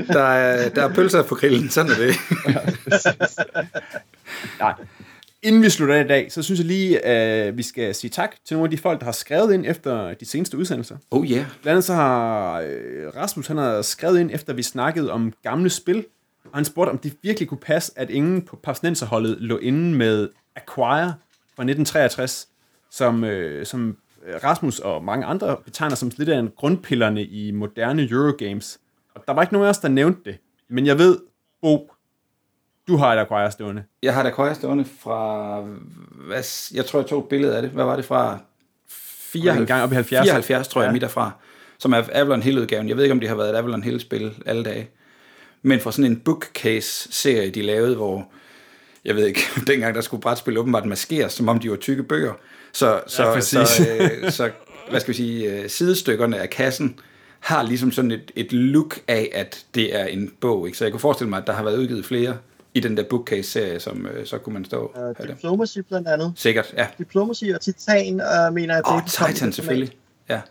[0.08, 2.16] der er, der er pølser på grillen, sådan er det.
[4.60, 4.74] Nej.
[5.46, 8.58] Inden vi slutter i dag, så synes jeg lige, at vi skal sige tak til
[8.58, 10.98] nogle af de folk, der har skrevet ind efter de seneste udsendelser.
[11.12, 11.46] Oh yeah.
[11.62, 15.70] Blandt andet så har øh, Rasmus, han har skrevet ind, efter vi snakkede om gamle
[15.70, 16.06] spil,
[16.46, 20.30] og han spurgte, om det virkelig kunne passe, at ingen på Papsnenserholdet lå inde med
[20.56, 21.14] Acquire
[21.56, 22.48] fra 1963,
[22.92, 27.52] som, øh, som øh, Rasmus og mange andre betegner som lidt af en grundpillerne i
[27.52, 28.80] moderne Eurogames.
[29.16, 30.38] Og der var ikke nogen af os, der nævnte det.
[30.70, 31.18] Men jeg ved,
[31.62, 31.92] Bo,
[32.88, 33.84] du har et Acquire stående.
[34.04, 35.60] Jeg har da køjer stående fra,
[36.28, 37.72] hvad, jeg tror, jeg tog et billede af det.
[37.72, 38.40] Hvad var det fra?
[38.90, 40.24] 74, En gang op i 70'erne.
[40.24, 40.94] 74, tror jeg, Ja.
[40.94, 41.32] mit derfra.
[41.78, 42.90] Som er Avalon Hill-udgaven.
[42.90, 44.90] Jeg ved ikke, om det har været et Avalon Hill-spil alle dage.
[45.62, 48.28] Men fra sådan en bookcase-serie, de lavede, hvor,
[49.06, 52.34] jeg ved ikke, dengang der skulle brætspil åbenbart maskeres, som om de var tykke bøger.
[52.74, 53.68] Så, så, Ja, præcis.
[53.70, 53.84] så,
[54.24, 54.50] øh, så
[54.90, 57.00] hvad skal vi sige, øh, sidestykkerne af kassen
[57.40, 60.66] har ligesom sådan et, et look af, at det er en bog.
[60.68, 60.78] Ikke?
[60.78, 62.38] Så jeg kunne forestille mig, at der har været udgivet flere
[62.76, 65.28] i den der bookcase-serie, som øh, så kunne man stå Uh.
[65.28, 66.34] Diplomacy blandt andet.
[66.36, 66.88] Sikkert, ja.
[66.98, 68.84] Diplomacy og Titan, uh, mener jeg.
[68.88, 69.98] Åh, oh, Titan selvfølgelig.
[70.30, 70.42] Ja.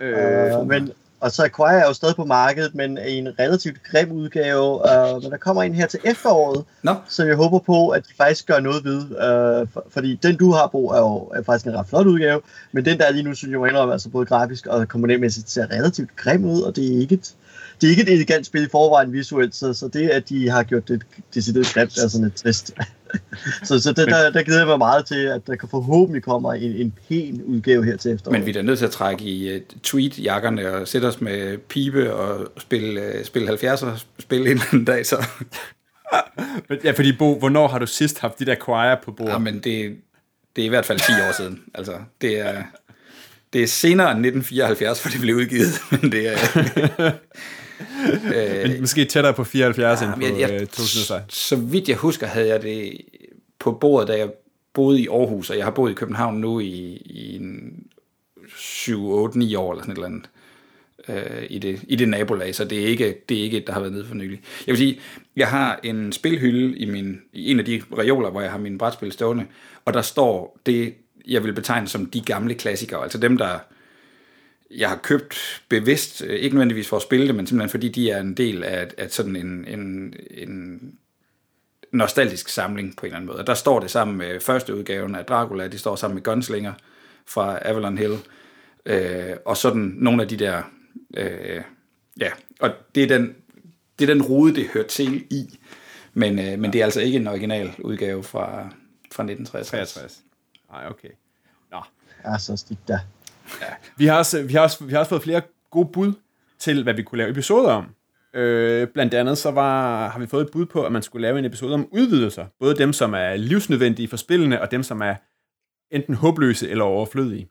[0.00, 4.12] Øh, men, og så Acquire er jo stadig på markedet, men i en relativt grim
[4.12, 4.74] udgave.
[4.74, 8.14] Uh, men der kommer en her til efteråret, Nå, som jeg håber på, at de
[8.16, 9.00] faktisk gør noget ved.
[9.00, 12.40] Uh, for, fordi den du har, Bo, er jo er faktisk en ret flot udgave,
[12.72, 15.50] men den der er lige nu, synes jeg må indrømme, altså både grafisk og komponentmæssigt
[15.50, 17.34] ser relativt grim ud, og det er ikke et,
[17.80, 20.62] det er ikke et elegant spil i forvejen visuelt, så, så det, at de har
[20.62, 21.02] gjort det
[21.34, 22.74] decideret grimt, er sådan et trist.
[23.64, 26.52] så så det, der, der glæder jeg mig meget til, at der kan forhåbentlig kommer
[26.52, 28.38] en, en pæn udgave her til efteråret.
[28.38, 31.58] men vi er da nødt til at trække i uh, tweet-jakkerne og sætte os med
[31.58, 33.86] pibe og spille, uh, spille 70'er
[34.18, 35.16] spil en eller anden dag, så
[36.68, 39.32] Men- Ja, fordi Bo, hvornår har du sidst haft dit Acquire på bordet?
[39.32, 39.96] ja, men det,
[40.56, 41.62] det er i hvert fald 10 år siden.
[41.74, 42.62] Altså, det er,
[43.52, 46.36] det er senere end 1974, for det blev udgivet, men det er...
[48.68, 51.34] Men måske tættere på 74 end på Jamen, jeg, øh, jeg, 2006.
[51.34, 53.00] så vidt jeg husker, havde jeg det
[53.58, 54.30] på bordet, da jeg
[54.72, 57.74] boet i Aarhus, og jeg har boet i København nu i, i en
[58.56, 60.28] 7, 8, 9 år eller sådan et eller andet
[61.08, 63.72] øh, i, det, i det nabolag, så det er, ikke, det er ikke et, der
[63.72, 64.40] har været nede for nylig.
[64.66, 65.00] Jeg vil sige,
[65.36, 68.78] jeg har en spilhylde i, min, i en af de reoler, hvor jeg har mine
[68.78, 69.46] brætspil stående,
[69.84, 70.94] og der står det,
[71.28, 73.58] jeg vil betegne som de gamle klassikere, altså dem, der
[74.70, 78.10] jeg har købt bevidst, øh, ikke nødvendigvis for at spille det, men simpelthen fordi de
[78.10, 80.94] er en del af, af sådan en, en, en
[81.92, 83.38] nostalgisk samling på en eller anden måde.
[83.38, 86.72] Og der står det sammen med første udgaven af Dracula, de står sammen med Gunslinger
[87.26, 88.18] fra Avalon Hill,
[88.86, 90.62] øh, og sådan nogle af de der,
[91.16, 91.62] øh,
[92.20, 93.34] ja, og det er den,
[93.98, 95.58] det er den rode, det hører til i,
[96.14, 98.60] men, øh, men det er altså ikke en original udgave fra,
[99.12, 99.92] fra 1963.
[99.92, 100.20] 63.
[100.70, 101.10] Nej, okay.
[102.24, 103.00] Ja, så stik da.
[103.96, 106.12] Vi har, også, vi, har også, vi har også fået flere gode bud
[106.58, 107.94] til, hvad vi kunne lave episoder om.
[108.34, 111.38] Øh, blandt andet så var, har vi fået et bud på, at man skulle lave
[111.38, 112.46] en episode om udvidelser.
[112.60, 115.14] Både dem, som er livsnødvendige for spillene, og dem, som er
[115.90, 117.48] enten håbløse eller overflødige.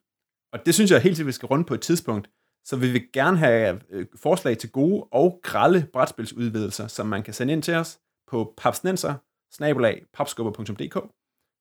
[0.53, 2.29] Og det synes jeg helt sikkert, vi skal runde på et tidspunkt.
[2.65, 7.33] Så vi vil gerne have øh, forslag til gode og grælde brætspilsudvidelser, som man kan
[7.33, 9.13] sende ind til os på papsnenser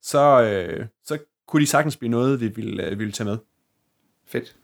[0.02, 1.18] så, øh, så
[1.48, 3.38] kunne de sagtens blive noget, vi ville, øh, ville tage med.
[4.28, 4.56] Fedt.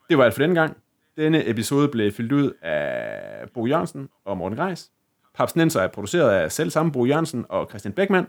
[0.10, 0.78] Det var alt for denne gang.
[1.18, 4.91] Denne episode blev fyldt ud af Bo Jørgensen og Morten Greis.
[5.36, 8.28] Papsnenser er produceret af selv samme Bo Jørgensen og Christian Beckmann.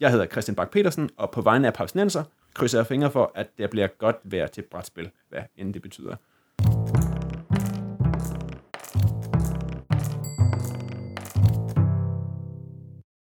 [0.00, 3.58] Jeg hedder Christian Bak petersen og på vegne af Papsnenser krydser jeg fingre for, at
[3.58, 6.16] der bliver godt vejr til brætspil, hvad end det betyder.